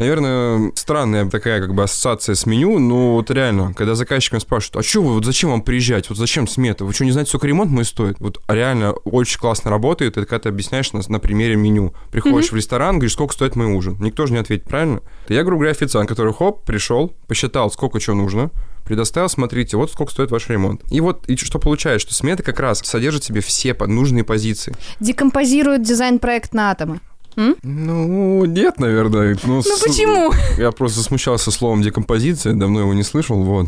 Наверное, 0.00 0.72
странная 0.76 1.28
такая 1.28 1.60
как 1.60 1.74
бы 1.74 1.82
ассоциация 1.82 2.34
с 2.34 2.46
меню, 2.46 2.78
но 2.78 3.12
вот 3.12 3.30
реально, 3.30 3.74
когда 3.74 3.94
заказчик 3.94 4.32
меня 4.32 4.40
спрашивает, 4.40 4.76
а 4.76 4.88
что 4.88 5.02
вы, 5.02 5.12
вот 5.12 5.26
зачем 5.26 5.50
вам 5.50 5.60
приезжать, 5.60 6.08
вот 6.08 6.16
зачем 6.16 6.48
смета, 6.48 6.86
вы 6.86 6.94
что, 6.94 7.04
не 7.04 7.10
знаете, 7.10 7.28
сколько 7.28 7.46
ремонт 7.46 7.70
мой 7.70 7.84
стоит? 7.84 8.16
Вот 8.18 8.40
реально 8.48 8.92
очень 8.92 9.38
классно 9.38 9.70
работает, 9.70 10.16
это 10.16 10.24
когда 10.24 10.44
ты 10.44 10.48
объясняешь 10.48 10.94
на, 10.94 11.02
на 11.06 11.18
примере 11.20 11.56
меню. 11.56 11.92
Приходишь 12.10 12.50
в 12.50 12.56
ресторан, 12.56 12.94
говоришь, 12.94 13.12
сколько 13.12 13.34
стоит 13.34 13.56
мой 13.56 13.66
ужин. 13.66 13.98
Никто 14.00 14.24
же 14.24 14.32
не 14.32 14.38
ответит, 14.38 14.64
правильно? 14.64 15.02
Я, 15.28 15.44
грубо 15.44 15.64
говоря, 15.64 15.72
официант, 15.72 16.08
который, 16.08 16.32
хоп, 16.32 16.64
пришел, 16.64 17.14
посчитал, 17.28 17.70
сколько 17.70 18.00
чего 18.00 18.16
нужно, 18.16 18.50
предоставил, 18.86 19.28
смотрите, 19.28 19.76
вот 19.76 19.92
сколько 19.92 20.12
стоит 20.12 20.30
ваш 20.30 20.48
ремонт. 20.48 20.80
И 20.90 21.02
вот 21.02 21.28
и 21.28 21.36
что 21.36 21.58
получается, 21.58 22.06
что 22.06 22.14
смета 22.14 22.42
как 22.42 22.58
раз 22.58 22.78
содержит 22.78 23.24
в 23.24 23.26
себе 23.26 23.42
все 23.42 23.76
нужные 23.78 24.24
позиции. 24.24 24.74
Декомпозирует 24.98 25.82
дизайн-проект 25.82 26.54
на 26.54 26.70
атомы. 26.70 27.00
М? 27.40 27.56
Ну, 27.62 28.44
нет, 28.44 28.78
наверное. 28.78 29.36
Ну, 29.44 29.56
Ну 29.56 29.62
с- 29.62 29.80
почему? 29.82 30.32
Я 30.58 30.72
просто 30.72 31.00
смущался 31.02 31.50
словом 31.50 31.80
декомпозиция, 31.82 32.52
давно 32.54 32.80
его 32.80 32.92
не 32.92 33.02
слышал, 33.02 33.42
вот, 33.42 33.66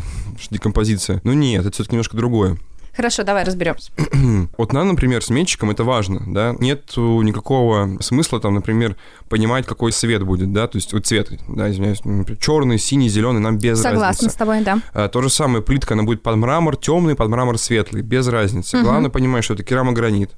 декомпозиция. 0.51 1.21
Ну 1.23 1.33
нет, 1.33 1.61
это 1.65 1.71
все-таки 1.73 1.95
немножко 1.95 2.15
другое. 2.17 2.57
Хорошо, 2.95 3.23
давай 3.23 3.43
разберемся. 3.43 3.91
Вот 4.57 4.71
нам, 4.73 4.87
например, 4.89 5.23
сметчикам 5.23 5.71
это 5.71 5.83
важно, 5.83 6.21
да, 6.27 6.55
нет 6.59 6.95
никакого 6.95 7.97
смысла 8.01 8.39
там, 8.39 8.53
например, 8.55 8.95
понимать, 9.29 9.65
какой 9.65 9.91
цвет 9.91 10.23
будет, 10.23 10.53
да, 10.53 10.67
то 10.67 10.77
есть 10.77 10.93
вот 10.93 11.05
цвет, 11.05 11.29
да, 11.47 11.69
извиняюсь, 11.71 12.01
черный, 12.39 12.77
синий, 12.77 13.09
зеленый, 13.09 13.41
нам 13.41 13.57
без 13.57 13.81
Согласна 13.81 14.07
разницы. 14.27 14.29
с 14.33 14.37
тобой, 14.37 14.61
да. 14.61 14.79
А, 14.93 15.09
То 15.09 15.21
же 15.21 15.29
самое, 15.29 15.63
плитка, 15.63 15.93
она 15.95 16.03
будет 16.03 16.21
под 16.23 16.35
мрамор 16.37 16.77
темный, 16.77 17.15
под 17.15 17.29
мрамор 17.29 17.57
светлый, 17.57 18.01
без 18.01 18.27
разницы. 18.27 18.81
Главное 18.81 19.09
понимать, 19.09 19.43
что 19.43 19.53
это 19.55 19.63
керамогранит. 19.63 20.31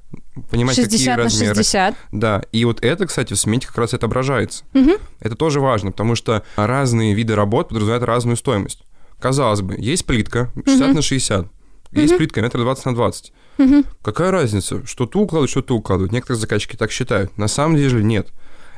понимать, 0.50 0.76
60 0.76 0.90
какие 0.92 1.08
на 1.10 1.16
размеры. 1.16 1.54
60. 1.54 1.94
Да, 2.12 2.42
и 2.52 2.64
вот 2.64 2.82
это, 2.84 3.06
кстати, 3.06 3.34
в 3.34 3.38
смете 3.38 3.66
как 3.66 3.78
раз 3.78 3.94
отображается. 3.94 4.64
Мгм. 4.72 4.92
Это 5.20 5.34
тоже 5.36 5.60
важно, 5.60 5.92
потому 5.92 6.14
что 6.14 6.42
разные 6.56 7.14
виды 7.14 7.34
работ 7.34 7.68
подразумевают 7.68 8.04
разную 8.04 8.36
стоимость. 8.36 8.82
Казалось 9.18 9.62
бы, 9.62 9.74
есть 9.78 10.04
плитка 10.04 10.52
60 10.66 10.94
на 10.94 11.02
60, 11.02 11.46
есть 11.92 12.16
плитка 12.16 12.42
метр 12.42 12.58
20 12.58 12.86
на 12.86 12.94
20. 12.94 13.32
Мгм. 13.58 13.84
Какая 14.02 14.30
разница, 14.30 14.86
что 14.86 15.06
ту 15.06 15.20
укладывать, 15.20 15.50
что 15.50 15.62
ту 15.62 15.76
укладывать? 15.76 16.12
Некоторые 16.12 16.40
заказчики 16.40 16.76
так 16.76 16.90
считают. 16.90 17.36
На 17.38 17.48
самом 17.48 17.76
деле 17.76 18.02
нет. 18.02 18.28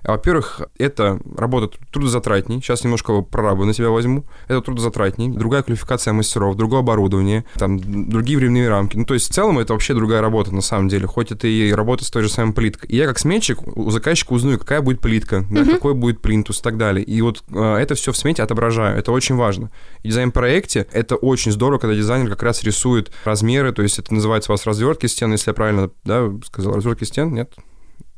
Во-первых, 0.04 0.62
это 0.78 1.20
работа 1.36 1.76
трудозатратней. 1.90 2.60
Сейчас 2.60 2.84
немножко 2.84 3.20
прорабы 3.20 3.66
на 3.66 3.74
себя 3.74 3.90
возьму. 3.90 4.24
Это 4.46 4.60
трудозатратней. 4.60 5.28
Другая 5.28 5.62
квалификация 5.62 6.12
мастеров, 6.12 6.56
другое 6.56 6.80
оборудование, 6.80 7.44
там 7.54 7.78
другие 8.08 8.38
временные 8.38 8.68
рамки. 8.68 8.96
Ну, 8.96 9.04
то 9.04 9.14
есть 9.14 9.30
в 9.30 9.34
целом 9.34 9.58
это 9.58 9.72
вообще 9.72 9.94
другая 9.94 10.20
работа 10.20 10.54
на 10.54 10.60
самом 10.60 10.88
деле. 10.88 11.06
Хоть 11.06 11.32
это 11.32 11.46
и 11.46 11.72
работа 11.72 12.04
с 12.04 12.10
той 12.10 12.22
же 12.22 12.28
самой 12.28 12.54
плиткой. 12.54 12.88
И 12.90 12.96
я 12.96 13.06
как 13.06 13.18
сметчик 13.18 13.58
у 13.76 13.90
заказчика 13.90 14.32
узнаю, 14.32 14.58
какая 14.58 14.80
будет 14.80 15.00
плитка, 15.00 15.44
да, 15.50 15.64
какой 15.64 15.94
будет 15.94 16.20
плинтус 16.20 16.60
и 16.60 16.62
так 16.62 16.76
далее. 16.76 17.04
И 17.04 17.20
вот 17.22 17.42
э, 17.52 17.76
это 17.76 17.94
все 17.94 18.12
в 18.12 18.16
смете 18.16 18.42
отображаю. 18.42 18.98
Это 18.98 19.12
очень 19.12 19.36
важно. 19.36 19.70
И 20.02 20.08
в 20.08 20.10
дизайн-проекте 20.10 20.86
это 20.92 21.16
очень 21.16 21.52
здорово, 21.52 21.78
когда 21.78 21.94
дизайнер 21.94 22.30
как 22.30 22.42
раз 22.42 22.62
рисует 22.62 23.12
размеры, 23.24 23.72
то 23.72 23.82
есть 23.82 23.98
это 23.98 24.14
называется 24.14 24.50
у 24.50 24.54
вас 24.54 24.66
развертки 24.66 25.06
стен, 25.06 25.32
если 25.32 25.50
я 25.50 25.54
правильно 25.54 25.90
да, 26.04 26.30
сказал, 26.44 26.74
развертки 26.74 27.04
стен, 27.04 27.32
нет? 27.32 27.52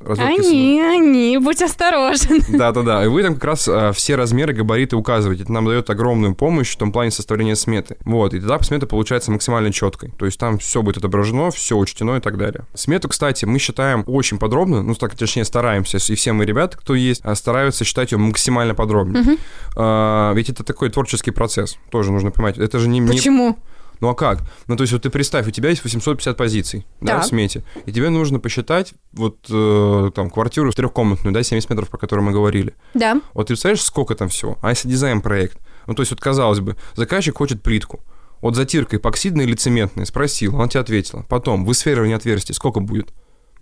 Развертки 0.00 0.40
стен. 0.42 0.50
Они, 0.50 0.80
они, 0.80 1.38
будь 1.38 1.60
осторожен. 1.60 2.40
Да-да-да, 2.48 3.04
и 3.04 3.08
вы 3.08 3.22
там 3.22 3.34
как 3.34 3.44
раз 3.44 3.68
а, 3.68 3.92
все 3.92 4.16
размеры, 4.16 4.54
габариты 4.54 4.96
указываете. 4.96 5.42
Это 5.42 5.52
нам 5.52 5.66
дает 5.66 5.90
огромную 5.90 6.34
помощь 6.34 6.70
в 6.72 6.78
том 6.78 6.90
плане 6.90 7.10
составления 7.10 7.54
сметы. 7.54 7.98
Вот, 8.06 8.32
и 8.32 8.40
тогда 8.40 8.58
смета 8.62 8.86
получается 8.86 9.30
максимально 9.30 9.72
четкой. 9.72 10.12
То 10.18 10.24
есть 10.24 10.38
там 10.40 10.56
все 10.58 10.80
будет 10.80 10.96
отображено, 10.96 11.50
все 11.50 11.76
учтено 11.76 12.16
и 12.16 12.20
так 12.20 12.38
далее. 12.38 12.64
Смету, 12.72 13.10
кстати, 13.10 13.44
мы 13.44 13.58
считаем 13.58 14.02
очень 14.06 14.38
подробно, 14.38 14.82
ну, 14.82 14.94
так, 14.94 15.14
точнее, 15.14 15.44
стараемся, 15.44 15.98
и 15.98 16.14
все 16.14 16.32
мы 16.32 16.46
ребята, 16.46 16.78
кто 16.78 16.94
есть, 16.94 17.20
а, 17.22 17.34
стараются 17.34 17.84
считать 17.84 18.12
ее 18.12 18.18
максимально 18.18 18.74
подробно. 18.74 19.36
А, 19.76 20.32
ведь 20.32 20.48
это 20.48 20.64
такой 20.64 20.88
творческий 20.88 21.30
процесс, 21.30 21.76
тоже 21.90 22.10
нужно 22.10 22.30
понимать. 22.30 22.56
Это 22.56 22.78
же 22.78 22.88
не... 22.88 23.00
не- 23.00 23.08
Почему? 23.08 23.58
Ну 24.00 24.08
а 24.08 24.14
как? 24.14 24.40
Ну 24.66 24.76
то 24.76 24.82
есть 24.82 24.92
вот 24.92 25.02
ты 25.02 25.10
представь, 25.10 25.46
у 25.46 25.50
тебя 25.50 25.70
есть 25.70 25.84
850 25.84 26.36
позиций, 26.36 26.86
да, 27.00 27.20
в 27.20 27.26
смете, 27.26 27.64
и 27.86 27.92
тебе 27.92 28.10
нужно 28.10 28.40
посчитать 28.40 28.94
вот 29.12 29.46
э, 29.50 30.10
там 30.14 30.30
квартиру 30.30 30.72
трехкомнатную, 30.72 31.32
да, 31.32 31.42
70 31.42 31.68
метров, 31.70 31.88
про 31.88 31.98
которую 31.98 32.26
мы 32.26 32.32
говорили. 32.32 32.74
Да. 32.94 33.20
Вот 33.34 33.44
ты 33.44 33.54
представляешь, 33.54 33.82
сколько 33.82 34.14
там 34.14 34.28
всего? 34.28 34.58
А 34.62 34.70
если 34.70 34.88
дизайн-проект? 34.88 35.58
Ну 35.86 35.94
то 35.94 36.02
есть 36.02 36.10
вот 36.10 36.20
казалось 36.20 36.60
бы, 36.60 36.76
заказчик 36.94 37.36
хочет 37.36 37.62
плитку. 37.62 38.00
Вот 38.40 38.56
затирка 38.56 38.96
эпоксидная 38.96 39.44
или 39.44 39.54
цементная? 39.54 40.06
Спросил, 40.06 40.56
она 40.56 40.68
тебе 40.68 40.80
ответила. 40.80 41.26
Потом, 41.28 41.64
высферивание 41.64 42.16
отверстий, 42.16 42.54
сколько 42.54 42.80
будет? 42.80 43.12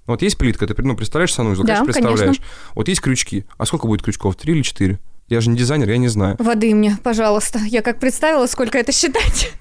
Вот 0.06 0.22
есть 0.22 0.38
плитка, 0.38 0.66
ты 0.66 0.74
ну, 0.82 0.96
представляешь 0.96 1.34
санузел, 1.34 1.64
Да, 1.64 1.80
конечно, 1.80 2.00
представляешь. 2.00 2.40
Вот 2.74 2.88
есть 2.88 3.00
крючки. 3.00 3.44
А 3.58 3.66
сколько 3.66 3.86
будет 3.86 4.02
крючков? 4.02 4.36
Три 4.36 4.54
или 4.54 4.62
четыре? 4.62 5.00
Я 5.28 5.42
же 5.42 5.50
не 5.50 5.58
дизайнер, 5.58 5.90
я 5.90 5.98
не 5.98 6.08
знаю. 6.08 6.36
Воды 6.38 6.74
мне, 6.74 6.96
пожалуйста. 7.02 7.58
Я 7.58 7.82
как 7.82 8.00
представила, 8.00 8.46
сколько 8.46 8.78
это 8.78 8.92
считать. 8.92 9.52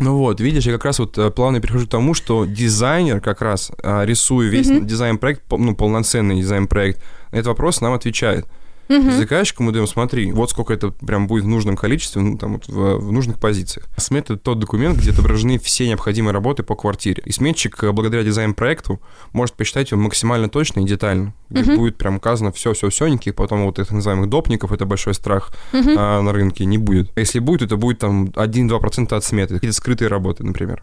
Ну 0.00 0.16
вот, 0.16 0.40
видишь, 0.40 0.64
я 0.64 0.72
как 0.72 0.84
раз 0.86 0.98
вот 0.98 1.16
э, 1.18 1.30
плавно 1.30 1.60
перехожу 1.60 1.86
к 1.86 1.90
тому, 1.90 2.14
что 2.14 2.44
дизайнер 2.46 3.20
как 3.20 3.42
раз, 3.42 3.70
а, 3.82 4.04
рисуя 4.04 4.48
весь 4.48 4.68
дизайн-проект, 4.86 5.42
по- 5.42 5.58
ну, 5.58 5.74
полноценный 5.76 6.36
дизайн-проект, 6.38 7.02
на 7.32 7.36
этот 7.36 7.48
вопрос 7.48 7.80
нам 7.80 7.92
отвечает. 7.92 8.46
Мгм. 8.90 9.12
Заказчику 9.12 9.62
мы 9.62 9.70
даем, 9.70 9.86
смотри, 9.86 10.32
вот 10.32 10.50
сколько 10.50 10.74
это 10.74 10.90
прям 10.90 11.28
будет 11.28 11.44
в 11.44 11.46
нужном 11.46 11.76
количестве, 11.76 12.20
ну, 12.22 12.36
там 12.36 12.54
вот 12.54 12.66
в, 12.66 12.96
в 12.98 13.12
нужных 13.12 13.38
позициях. 13.38 13.86
Смета— 13.96 14.32
это 14.34 14.42
тот 14.42 14.58
документ, 14.58 14.98
где 14.98 15.12
отображены 15.12 15.60
все 15.60 15.86
необходимые 15.86 16.32
работы 16.32 16.64
по 16.64 16.74
квартире. 16.74 17.22
И 17.24 17.30
сметчик, 17.30 17.84
э, 17.84 17.92
благодаря 17.92 18.24
дизайн-проекту, 18.24 19.00
может 19.32 19.54
посчитать 19.54 19.92
его 19.92 20.00
максимально 20.00 20.48
точно 20.48 20.80
и 20.80 20.84
детально. 20.84 21.34
Где 21.50 21.62
Мгм. 21.62 21.76
будет 21.76 21.98
прям 21.98 22.16
указано 22.16 22.50
все-все-все, 22.50 23.06
никаких 23.06 23.36
потом 23.36 23.64
вот 23.64 23.78
этих 23.78 23.92
называемых 23.92 24.28
допников, 24.28 24.72
это 24.72 24.86
большой 24.86 25.14
страх 25.14 25.52
Мгм. 25.72 25.94
а, 25.96 26.20
на 26.20 26.32
рынке, 26.32 26.64
не 26.64 26.78
будет. 26.78 27.12
А 27.14 27.20
Если 27.20 27.38
будет, 27.38 27.62
это 27.62 27.76
будет 27.76 28.00
там 28.00 28.32
1-2% 28.34 29.12
от 29.16 29.22
сметы, 29.22 29.54
какие-то 29.54 29.76
скрытые 29.76 30.08
работы, 30.08 30.42
например. 30.42 30.82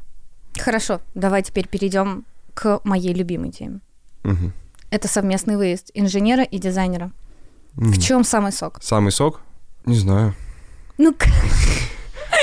Хорошо, 0.57 1.01
давай 1.13 1.43
теперь 1.43 1.67
перейдем 1.67 2.23
к 2.53 2.79
моей 2.85 3.13
любимой 3.13 3.51
теме. 3.51 3.81
Мгм. 4.23 4.53
Это 4.91 5.09
совместный 5.09 5.57
выезд 5.57 5.91
инженера 5.93 6.43
и 6.43 6.57
дизайнера. 6.57 7.11
Мгм. 7.77 7.93
В 7.93 8.03
чем 8.03 8.23
самый 8.23 8.51
сок? 8.51 8.79
Самый 8.81 9.11
сок? 9.11 9.39
Не 9.85 9.95
знаю. 9.97 10.33
Ну, 10.97 11.15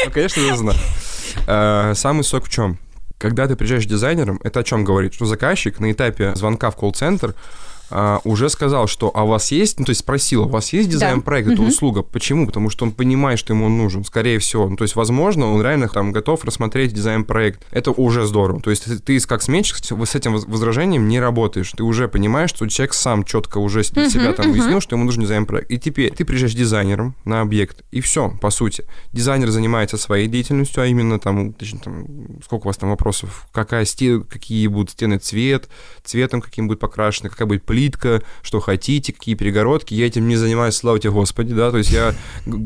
Ну, 0.07 0.11
конечно, 0.11 0.41
я 0.41 0.57
знаю. 0.57 0.79
Э, 1.47 1.93
Самый 1.95 2.23
сок 2.25 2.45
в 2.45 2.49
чем? 2.49 2.79
Когда 3.19 3.47
ты 3.47 3.57
приезжаешь 3.57 3.87
дизайнером, 3.87 4.41
это 4.45 4.61
о 4.61 4.64
чем 4.64 4.85
говорит? 4.85 5.14
Что 5.14 5.26
заказчик 5.26 5.81
на 5.81 5.91
этапе 5.93 6.35
звонка 6.37 6.71
в 6.71 6.76
колл-центр 6.76 7.35
а, 7.91 8.21
уже 8.25 8.49
сказал, 8.49 8.87
что 8.87 9.11
а 9.14 9.25
у 9.25 9.29
вас 9.29 9.50
есть, 9.53 9.79
ну 9.79 9.85
то 9.85 9.91
есть 9.91 10.00
спросил, 10.00 10.45
у 10.45 10.49
вас 10.49 10.73
есть 10.73 10.88
дизайн-проект, 10.88 11.49
это 11.49 11.61
Мгм. 11.62 11.69
услуга. 11.71 12.03
Почему? 12.03 12.47
Потому 12.47 12.71
что 12.71 12.85
он 12.85 12.93
понимает, 12.93 13.38
что 13.38 13.53
ему 13.53 13.67
он 13.67 13.76
нужен, 13.79 14.05
скорее 14.05 14.38
всего. 14.38 14.69
Ну, 14.69 14.76
то 14.76 14.83
есть, 14.85 14.97
возможно, 14.97 15.53
он 15.53 15.62
реально 15.62 15.88
там 15.88 16.12
готов 16.12 16.45
рассмотреть 16.45 16.93
дизайн-проект. 16.93 17.64
Это 17.71 17.91
уже 17.91 18.26
здорово. 18.26 18.61
То 18.61 18.71
есть 18.71 19.05
ты 19.05 19.19
как 19.21 19.43
сметчик 19.43 19.76
с 19.76 20.14
этим 20.14 20.33
воз- 20.33 20.45
возражением 20.47 21.09
не 21.09 21.21
работаешь. 21.21 21.73
Ты 21.76 21.83
уже 21.83 22.09
понимаешь, 22.09 22.50
что 22.50 22.67
человек 22.69 22.95
сам 22.95 23.25
четко 23.25 23.59
уже 23.59 23.83
для 23.83 24.09
себя 24.09 24.33
там 24.33 24.50
уяснил, 24.50 24.81
что 24.81 24.97
ему 24.97 25.05
нужен 25.05 25.23
дизайн-проект. 25.23 25.71
И 25.71 25.79
теперь 25.79 26.12
ты 26.12 26.25
приезжаешь 26.25 26.55
дизайнером 26.55 27.14
на 27.25 27.41
объект, 27.41 27.85
и 27.91 28.00
все, 28.00 28.31
по 28.41 28.50
сути. 28.50 28.85
Дизайнер 29.12 29.50
занимается 29.50 29.97
своей 29.99 30.29
деятельностью, 30.29 30.83
а 30.83 30.87
именно 30.87 31.19
там, 31.19 31.53
точнее, 31.53 31.81
там, 31.81 32.07
сколько 32.45 32.64
у 32.64 32.69
вас 32.69 32.76
там 32.76 32.91
вопросов, 32.91 33.47
какая 33.53 33.85
стена, 33.85 34.25
какие 34.29 34.67
будут 34.67 34.91
стены 34.91 35.19
цвет, 35.19 35.69
цветом 36.05 36.41
каким 36.41 36.69
будет 36.69 36.81
покрашены, 36.81 37.29
какая 37.31 37.47
будет 37.47 37.62
плитка, 37.75 38.23
что 38.43 38.61
хотите, 38.61 39.12
какие 39.12 39.35
перегородки. 39.35 39.95
Я 39.95 40.07
этим 40.07 40.28
не 40.28 40.37
занимаюсь, 40.37 40.76
слава 40.76 41.00
тебе, 41.00 41.11
Господи, 41.11 41.52
да, 41.54 41.73
то 41.73 41.78
есть 41.78 41.90
я 41.90 42.14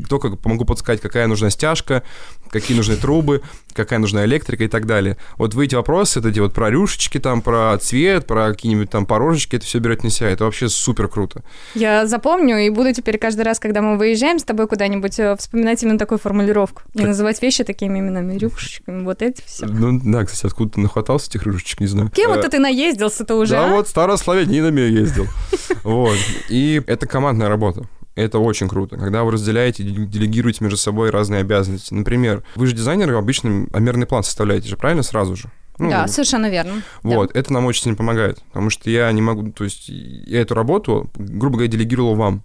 только 0.07 0.37
могу 0.45 0.65
подсказать, 0.65 1.01
какая 1.01 1.25
нужна 1.25 1.49
стяжка, 1.49 2.03
какие 2.51 2.77
нужны 2.77 2.95
трубы, 2.95 3.41
какая 3.73 3.97
нужна 3.97 4.23
электрика 4.25 4.65
и 4.65 4.67
так 4.67 4.85
далее. 4.85 5.17
Вот 5.37 5.55
вы 5.55 5.65
эти 5.65 5.73
вопросы, 5.73 6.19
вот 6.19 6.29
эти 6.29 6.39
вот 6.39 6.53
про 6.53 6.69
рюшечки 6.69 7.17
там, 7.19 7.41
про 7.41 7.75
цвет, 7.79 8.27
про 8.27 8.49
какие-нибудь 8.51 8.91
там 8.91 9.07
порожечки, 9.07 9.55
это 9.55 9.65
все 9.65 9.79
берет 9.79 10.03
на 10.03 10.11
себя. 10.11 10.29
Это 10.29 10.43
вообще 10.43 10.69
супер 10.69 11.07
круто. 11.07 11.41
я 11.73 12.05
запомню 12.05 12.59
и 12.59 12.69
буду 12.69 12.93
теперь 12.93 13.17
каждый 13.17 13.41
раз, 13.41 13.59
когда 13.59 13.81
мы 13.81 13.97
выезжаем 13.97 14.37
с 14.37 14.43
тобой 14.43 14.67
куда-нибудь, 14.67 15.17
э, 15.19 15.35
вспоминать 15.37 15.81
именно 15.81 15.97
такую 15.97 16.19
формулировку. 16.19 16.83
Как- 16.95 17.07
называть 17.07 17.41
вещи 17.41 17.63
такими 17.63 17.97
именами, 17.99 18.37
рюшечками, 18.37 19.03
вот 19.03 19.23
эти 19.23 19.41
все. 19.43 19.65
Ну 19.65 19.99
да, 20.03 20.23
кстати, 20.25 20.45
откуда 20.45 20.73
ты 20.73 20.79
нахватался 20.81 21.29
этих 21.29 21.47
рюшечек, 21.47 21.79
не 21.79 21.87
знаю. 21.87 22.11
Кем 22.13 22.31
Э, 22.31 22.35
это 22.35 22.49
ты 22.49 22.59
наездился-то 22.59 23.35
уже? 23.35 23.53
Да 23.53 23.65
а? 23.65 23.71
вот 23.71 23.87
старославянинами 23.87 24.81
ездил. 24.99 25.27
Вот. 25.83 26.17
И 26.49 26.81
это 26.87 27.07
командная 27.07 27.49
работа. 27.49 27.87
Это 28.15 28.39
очень 28.39 28.67
круто. 28.67 28.97
Когда 28.97 29.23
вы 29.23 29.31
разделяете, 29.31 29.83
делегируете 29.83 30.63
между 30.63 30.77
собой 30.77 31.09
разные 31.09 31.41
обязанности. 31.41 31.93
Например, 31.93 32.43
вы 32.55 32.67
же 32.67 32.75
дизайнер, 32.75 33.13
обычно 33.13 33.67
мерный 33.77 34.05
план 34.07 34.23
составляете 34.23 34.67
же, 34.67 34.75
правильно, 34.75 35.03
сразу 35.03 35.35
же? 35.35 35.49
Ну, 35.77 35.89
да, 35.89 36.07
совершенно 36.07 36.49
верно. 36.49 36.81
Да. 37.03 37.15
Вот, 37.15 37.33
это 37.33 37.53
нам 37.53 37.65
очень 37.65 37.83
сильно 37.83 37.95
помогает, 37.95 38.43
потому 38.49 38.69
что 38.69 38.89
я 38.89 39.09
не 39.13 39.21
могу, 39.21 39.49
то 39.51 39.63
есть 39.63 39.87
я 39.87 40.41
эту 40.41 40.53
работу, 40.53 41.09
грубо 41.15 41.55
говоря, 41.55 41.71
делегировал 41.71 42.15
вам. 42.15 42.43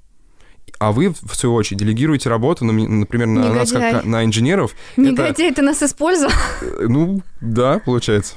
А 0.78 0.92
вы, 0.92 1.08
в 1.10 1.34
свою 1.34 1.54
очередь, 1.56 1.80
делегируете 1.80 2.28
работу, 2.28 2.64
например, 2.64 3.26
на 3.26 3.52
нас, 3.52 3.70
Негодяй. 3.72 3.92
как 3.92 4.04
на 4.04 4.24
инженеров. 4.24 4.74
Это- 4.96 5.00
Негодяй, 5.02 5.52
ты 5.52 5.62
нас 5.62 5.82
использовал. 5.82 6.32
Э, 6.62 6.86
Ну, 6.88 7.22
да, 7.40 7.80
получается. 7.84 8.34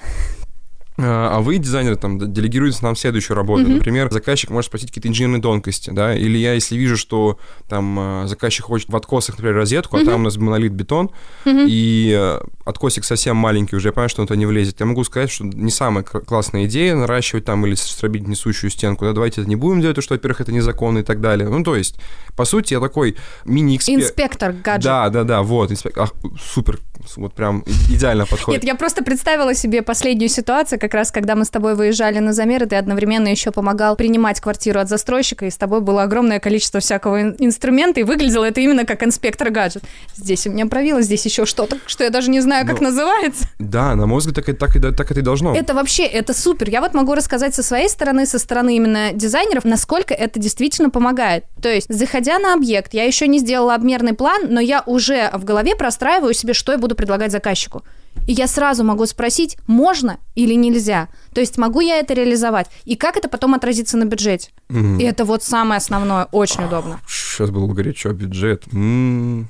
А 1.00 1.38
а 1.38 1.42
вы, 1.42 1.58
дизайнеры, 1.60 1.96
там, 1.96 2.34
делегируете 2.34 2.80
нам 2.82 2.96
следующую 2.96 3.38
работу. 3.38 3.64
Мгм. 3.64 3.74
Например, 3.76 4.12
заказчик 4.12 4.50
может 4.50 4.70
спросить 4.70 4.90
какие-то 4.90 5.08
инженерные 5.10 5.42
тонкости, 5.42 5.92
да, 5.92 6.16
или 6.16 6.38
я, 6.38 6.54
если 6.54 6.76
вижу, 6.76 6.98
что 6.98 7.38
там 7.70 7.98
а, 8.00 8.28
заказчик 8.28 8.66
хочет 8.66 8.90
в 8.90 8.96
откосах, 8.96 9.38
например, 9.38 9.56
розетку, 9.58 9.98
а 9.98 10.04
там 10.04 10.22
у 10.22 10.24
нас 10.24 10.38
монолит 10.38 10.72
бетон, 10.72 11.12
Мгм. 11.46 11.66
и 11.68 12.16
э, 12.18 12.40
откосик 12.66 13.04
совсем 13.04 13.38
маленький 13.38 13.76
уже, 13.76 13.90
я 13.90 13.92
понимаю, 13.92 14.10
что 14.10 14.22
он 14.22 14.28
туда 14.28 14.38
не 14.40 14.46
влезет. 14.48 14.80
Я 14.80 14.86
могу 14.88 15.04
сказать, 15.04 15.30
что 15.30 15.44
не 15.46 15.70
самая 15.72 16.04
классная 16.04 16.66
идея 16.66 16.96
наращивать 16.96 17.46
там 17.46 17.66
или 17.66 17.76
стробить 17.76 18.28
несущую 18.28 18.72
стенку, 18.72 19.06
да, 19.06 19.14
давайте 19.14 19.42
это 19.42 19.50
не 19.50 19.56
будем 19.56 19.82
делать, 19.82 19.96
потому 19.96 20.04
что, 20.04 20.14
во-первых, 20.16 20.42
это 20.42 20.52
незаконно 20.52 21.00
и 21.00 21.04
так 21.04 21.22
далее. 21.22 21.48
Ну, 21.48 21.64
то 21.64 21.76
есть, 21.76 22.00
по 22.36 22.46
сути, 22.46 22.74
я 22.74 22.80
такой 22.80 23.18
мини-эксперт. 23.46 24.02
Инспектор 24.04 24.52
гаджет. 24.52 24.84
Да, 24.84 25.10
да, 25.10 25.24
да, 25.24 25.42
вот, 25.44 25.72
инспектор. 25.72 26.04
Ах, 26.04 26.14
супер, 26.42 26.80
вот 27.16 27.34
прям 27.34 27.64
идеально 27.90 28.26
подходит. 28.26 28.64
Нет, 28.64 28.72
я 28.72 28.76
просто 28.76 29.04
представила 29.04 29.54
себе 29.54 29.82
последнюю 29.82 30.30
ситуацию, 30.30 30.80
как 30.80 30.94
раз 30.94 31.12
когда 31.12 31.36
мы 31.36 31.46
с 31.46 31.50
тобой 31.50 31.76
выезжали 31.76 32.20
на 32.20 32.34
замеры, 32.34 32.66
ты 32.66 32.76
одновременно 32.76 33.28
еще 33.28 33.52
помогал 33.52 33.96
принимать 33.96 34.40
квартиру 34.42 34.80
от 34.80 34.90
застройщика, 34.90 35.46
и 35.46 35.50
с 35.52 35.58
тобой 35.58 35.82
было 35.82 36.04
огромное 36.04 36.40
количество 36.40 36.80
всякого 36.80 37.22
ин- 37.22 37.36
инструмента, 37.40 38.00
и 38.00 38.04
выглядело 38.04 38.44
это 38.46 38.60
именно 38.62 38.86
как 38.86 39.04
инспектор 39.04 39.50
гаджет. 39.50 39.84
Здесь 40.16 40.46
у 40.48 40.52
меня 40.52 40.66
правило, 40.66 41.02
здесь 41.02 41.26
еще 41.26 41.46
что-то, 41.46 41.78
что 41.86 42.04
я 42.04 42.10
даже 42.10 42.30
не 42.30 42.42
знаю, 42.42 42.66
как 42.68 42.82
Ну, 42.82 42.88
называется. 42.90 43.46
Да, 43.60 43.96
на 43.96 44.06
мой 44.08 44.20
взгляд, 44.20 44.36
так, 44.36 44.50
и- 44.50 44.54
так, 44.54 44.76
и- 44.76 44.80
так 44.80 45.12
это 45.12 45.20
и 45.20 45.24
должно. 45.24 45.56
Это 45.56 45.74
вообще, 45.74 46.04
это 46.06 46.34
супер. 46.34 46.70
Я 46.70 46.82
вот 46.82 46.94
могу 46.94 47.14
рассказать 47.14 47.56
со 47.56 47.64
своей 47.64 47.90
стороны, 47.90 48.26
со 48.26 48.40
стороны 48.40 48.76
именно 48.76 49.14
дизайнеров, 49.14 49.64
насколько 49.66 50.14
это 50.14 50.40
действительно 50.40 50.90
помогает. 50.90 51.46
То 51.62 51.70
есть, 51.70 51.88
заходя 51.94 52.40
на 52.40 52.54
объект, 52.54 52.94
я 52.94 53.04
еще 53.04 53.28
не 53.28 53.40
сделала 53.40 53.76
обмерный 53.76 54.14
план, 54.14 54.44
но 54.50 54.60
я 54.60 54.84
уже 54.86 55.30
в 55.34 55.44
голове 55.44 55.76
простраиваю 55.76 56.34
себе, 56.34 56.54
что 56.54 56.72
я 56.72 56.78
буду 56.78 56.96
предлагать 56.98 57.32
заказчику. 57.32 57.84
И 58.28 58.34
я 58.34 58.48
сразу 58.48 58.84
могу 58.84 59.06
спросить, 59.06 59.58
можно 59.68 60.18
или 60.36 60.54
нельзя. 60.56 61.08
То 61.34 61.40
есть, 61.40 61.58
могу 61.58 61.80
я 61.82 61.98
это 62.00 62.14
реализовать? 62.14 62.68
И 62.84 62.96
как 62.96 63.16
это 63.16 63.30
потом 63.30 63.54
отразится 63.54 63.96
на 63.96 64.06
бюджете? 64.06 64.50
Мгм. 64.70 65.00
И 65.00 65.04
это 65.04 65.24
вот 65.24 65.44
самое 65.44 65.78
основное, 65.78 66.26
очень 66.32 66.66
удобно. 66.66 67.00
Сейчас 67.08 67.52
было 67.52 67.72
горячо, 67.72 68.12
бюджет. 68.12 68.64
М. 68.74 69.48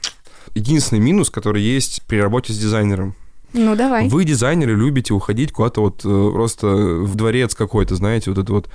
Единственный 0.53 0.99
минус, 0.99 1.29
который 1.29 1.61
есть 1.61 2.03
при 2.07 2.17
работе 2.21 2.53
с 2.53 2.57
дизайнером. 2.57 3.15
Ну, 3.53 3.75
давай. 3.75 4.07
Вы, 4.09 4.23
дизайнеры, 4.25 4.75
любите 4.75 5.13
уходить 5.13 5.51
куда-то 5.51 5.81
вот 5.81 6.01
э, 6.05 6.31
просто 6.33 6.67
в 6.67 7.15
дворец 7.15 7.55
какой-то, 7.55 7.95
знаете, 7.95 8.29
вот 8.31 8.39
это 8.39 8.51
вот 8.53 8.69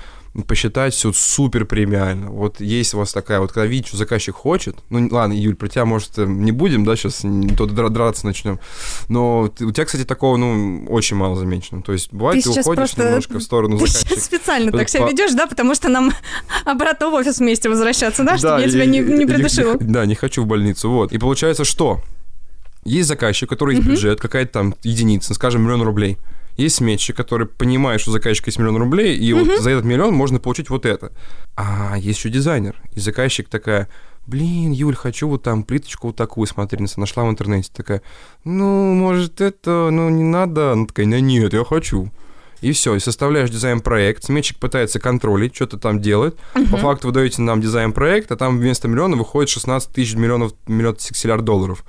посчитать 0.46 0.94
все 0.94 1.12
супер 1.12 1.66
премиально. 1.66 2.30
Вот 2.30 2.58
есть 2.60 2.94
у 2.94 2.98
вас 2.98 3.12
такая 3.12 3.38
вот, 3.40 3.52
когда 3.52 3.66
видите, 3.66 3.88
что 3.88 3.98
заказчик 3.98 4.34
хочет, 4.34 4.76
ну 4.88 5.06
ладно, 5.10 5.34
Юль, 5.34 5.54
про 5.54 5.68
тебя, 5.68 5.84
может, 5.84 6.18
э, 6.18 6.24
не 6.24 6.52
будем, 6.52 6.86
да, 6.86 6.96
сейчас 6.96 7.16
то 7.18 7.66
дра- 7.66 7.90
драться 7.90 8.24
начнем, 8.26 8.58
но 9.10 9.40
у 9.42 9.48
тебя, 9.72 9.84
кстати, 9.84 10.04
такого, 10.04 10.38
ну, 10.38 10.86
очень 10.88 11.16
мало 11.16 11.36
замечено. 11.36 11.82
То 11.82 11.92
есть 11.92 12.10
бывает, 12.12 12.42
Ты 12.42 12.50
ты, 12.50 12.60
уходишь 12.60 12.92
просто- 12.92 13.04
немножко 13.04 13.38
в 13.38 13.42
сторону 13.42 13.76
Ты 13.78 13.86
заказчика. 13.86 14.14
сейчас 14.14 14.24
специально 14.24 14.72
так 14.72 14.88
себя 14.88 15.06
ведешь, 15.06 15.32
да, 15.32 15.46
потому 15.46 15.74
что 15.74 15.90
нам 15.90 16.12
обратно 16.64 17.10
в 17.10 17.14
офис 17.14 17.38
вместе 17.38 17.68
возвращаться, 17.68 18.24
да, 18.24 18.38
чтобы 18.38 18.62
я 18.62 18.68
тебя 18.70 18.86
не, 18.86 19.00
не 19.00 19.26
придушила. 19.26 19.76
Да, 19.78 20.06
не 20.06 20.14
хочу 20.14 20.42
в 20.44 20.46
больницу, 20.46 20.90
вот. 20.90 21.12
И 21.12 21.18
получается, 21.18 21.64
что 21.64 22.00
есть 22.84 23.08
заказчик, 23.08 23.48
у 23.48 23.54
которого 23.54 23.74
есть 23.74 23.86
бюджет, 23.86 24.20
какая-то 24.20 24.52
там 24.52 24.74
единица, 24.82 25.34
скажем, 25.34 25.62
миллион 25.62 25.82
рублей. 25.82 26.18
Есть 26.56 26.76
сметчик, 26.76 27.16
который 27.16 27.46
понимает, 27.46 28.00
что 28.00 28.10
у 28.10 28.12
заказчика 28.12 28.48
есть 28.48 28.58
миллион 28.58 28.76
рублей, 28.76 29.16
и 29.16 29.32
вот 29.32 29.62
за 29.62 29.70
этот 29.70 29.84
миллион 29.84 30.14
можно 30.14 30.38
получить 30.38 30.68
вот 30.68 30.84
это. 30.84 31.12
А 31.56 31.96
есть 31.96 32.18
еще 32.18 32.28
дизайнер. 32.28 32.76
И 32.92 33.00
заказчик 33.00 33.48
такая, 33.48 33.88
блин, 34.26 34.72
Юль, 34.72 34.94
хочу 34.94 35.28
вот 35.28 35.42
там 35.42 35.62
плиточку 35.62 36.08
вот 36.08 36.16
такую 36.16 36.46
смотреть, 36.46 36.96
нашла 36.96 37.24
в 37.24 37.30
интернете. 37.30 37.70
Такая, 37.74 38.02
ну, 38.44 38.92
может, 38.94 39.40
это, 39.40 39.88
ну, 39.90 40.10
не 40.10 40.24
надо. 40.24 40.72
Она 40.72 40.86
такая, 40.86 41.06
«Не, 41.06 41.20
нет, 41.20 41.54
я 41.54 41.64
хочу. 41.64 42.10
И 42.62 42.72
все, 42.72 42.94
и 42.94 43.00
составляешь 43.00 43.50
дизайн-проект, 43.50 44.24
сметчик 44.24 44.58
пытается 44.58 44.98
контролить, 45.00 45.54
что-то 45.54 45.78
там 45.78 46.00
делает. 46.00 46.38
По 46.70 46.76
факту 46.78 47.08
вы 47.08 47.12
даете 47.12 47.42
нам 47.42 47.60
дизайн-проект, 47.60 48.32
а 48.32 48.36
там 48.36 48.58
вместо 48.58 48.88
миллиона 48.88 49.16
выходит 49.16 49.50
16 49.50 49.90
тысяч 49.90 50.14
миллионов, 50.14 50.54
миллион 50.66 50.98
сексилляр 50.98 51.42
долларов. 51.42 51.84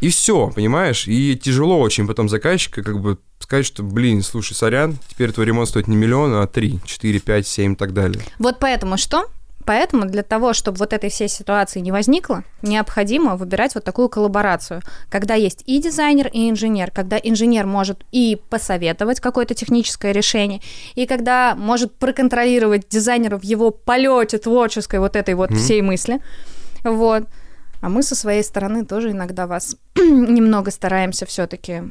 И 0.00 0.08
все, 0.08 0.50
понимаешь? 0.54 1.06
И 1.06 1.36
тяжело 1.36 1.78
очень 1.78 2.06
потом 2.06 2.28
заказчика 2.28 2.82
как 2.82 3.00
бы 3.00 3.18
сказать, 3.38 3.66
что, 3.66 3.82
блин, 3.82 4.22
слушай, 4.22 4.54
сорян, 4.54 4.98
теперь 5.08 5.30
твой 5.32 5.46
ремонт 5.46 5.68
стоит 5.68 5.88
не 5.88 5.96
миллион, 5.96 6.34
а 6.34 6.46
3, 6.46 6.80
4, 6.84 7.20
5, 7.20 7.46
7 7.46 7.72
и 7.72 7.76
так 7.76 7.92
далее. 7.92 8.22
Вот 8.38 8.58
поэтому 8.58 8.96
что? 8.96 9.26
Поэтому 9.66 10.06
для 10.06 10.22
того, 10.22 10.52
чтобы 10.52 10.78
вот 10.78 10.92
этой 10.92 11.10
всей 11.10 11.28
ситуации 11.28 11.80
не 11.80 11.90
возникло, 11.90 12.44
необходимо 12.62 13.36
выбирать 13.36 13.74
вот 13.74 13.82
такую 13.82 14.08
коллаборацию, 14.08 14.80
когда 15.10 15.34
есть 15.34 15.64
и 15.66 15.82
дизайнер, 15.82 16.28
и 16.32 16.48
инженер, 16.48 16.92
когда 16.92 17.18
инженер 17.18 17.66
может 17.66 18.04
и 18.12 18.40
посоветовать 18.48 19.18
какое-то 19.18 19.54
техническое 19.54 20.12
решение, 20.12 20.60
и 20.94 21.04
когда 21.04 21.56
может 21.56 21.96
проконтролировать 21.96 22.88
дизайнера 22.88 23.38
в 23.38 23.42
его 23.42 23.72
полете 23.72 24.38
творческой 24.38 25.00
вот 25.00 25.16
этой 25.16 25.34
вот 25.34 25.50
Мгм. 25.50 25.58
всей 25.58 25.82
мысли. 25.82 26.20
Вот. 26.84 27.24
А 27.80 27.88
мы 27.88 28.02
со 28.02 28.14
своей 28.14 28.44
стороны 28.44 28.86
тоже 28.86 29.10
иногда 29.10 29.48
вас 29.48 29.76
немного 29.96 30.70
стараемся 30.70 31.26
все-таки 31.26 31.82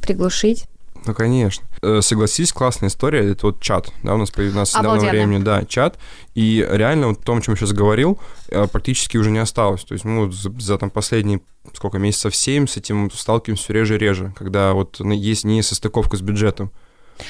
приглушить. 0.00 0.66
Ну, 1.08 1.14
конечно. 1.14 1.66
Э, 1.80 2.00
Согласись, 2.02 2.52
классная 2.52 2.90
история. 2.90 3.30
Это 3.30 3.46
вот 3.46 3.60
чат, 3.62 3.90
да, 4.02 4.14
у 4.14 4.18
нас 4.18 4.30
появился 4.30 4.66
с 4.72 4.74
недавнего 4.74 4.92
Обалденно. 5.08 5.10
времени, 5.26 5.42
да, 5.42 5.64
чат. 5.64 5.98
И 6.34 6.66
реально 6.70 7.08
вот 7.08 7.20
о 7.20 7.22
том, 7.22 7.38
о 7.38 7.40
чем 7.40 7.54
я 7.54 7.58
сейчас 7.58 7.72
говорил, 7.72 8.18
э, 8.48 8.66
практически 8.70 9.16
уже 9.16 9.30
не 9.30 9.38
осталось. 9.38 9.84
То 9.84 9.94
есть 9.94 10.04
вот 10.04 10.34
за, 10.34 10.52
за 10.60 10.76
там 10.76 10.90
последние, 10.90 11.40
сколько, 11.72 11.98
месяцев 11.98 12.36
7 12.36 12.66
с 12.66 12.76
этим 12.76 13.10
сталкиваемся 13.10 13.64
все 13.64 13.72
реже 13.72 13.94
и 13.94 13.98
реже, 13.98 14.34
когда 14.36 14.74
вот 14.74 15.00
на- 15.00 15.14
есть 15.14 15.44
несостыковка 15.44 16.18
с 16.18 16.20
бюджетом. 16.20 16.70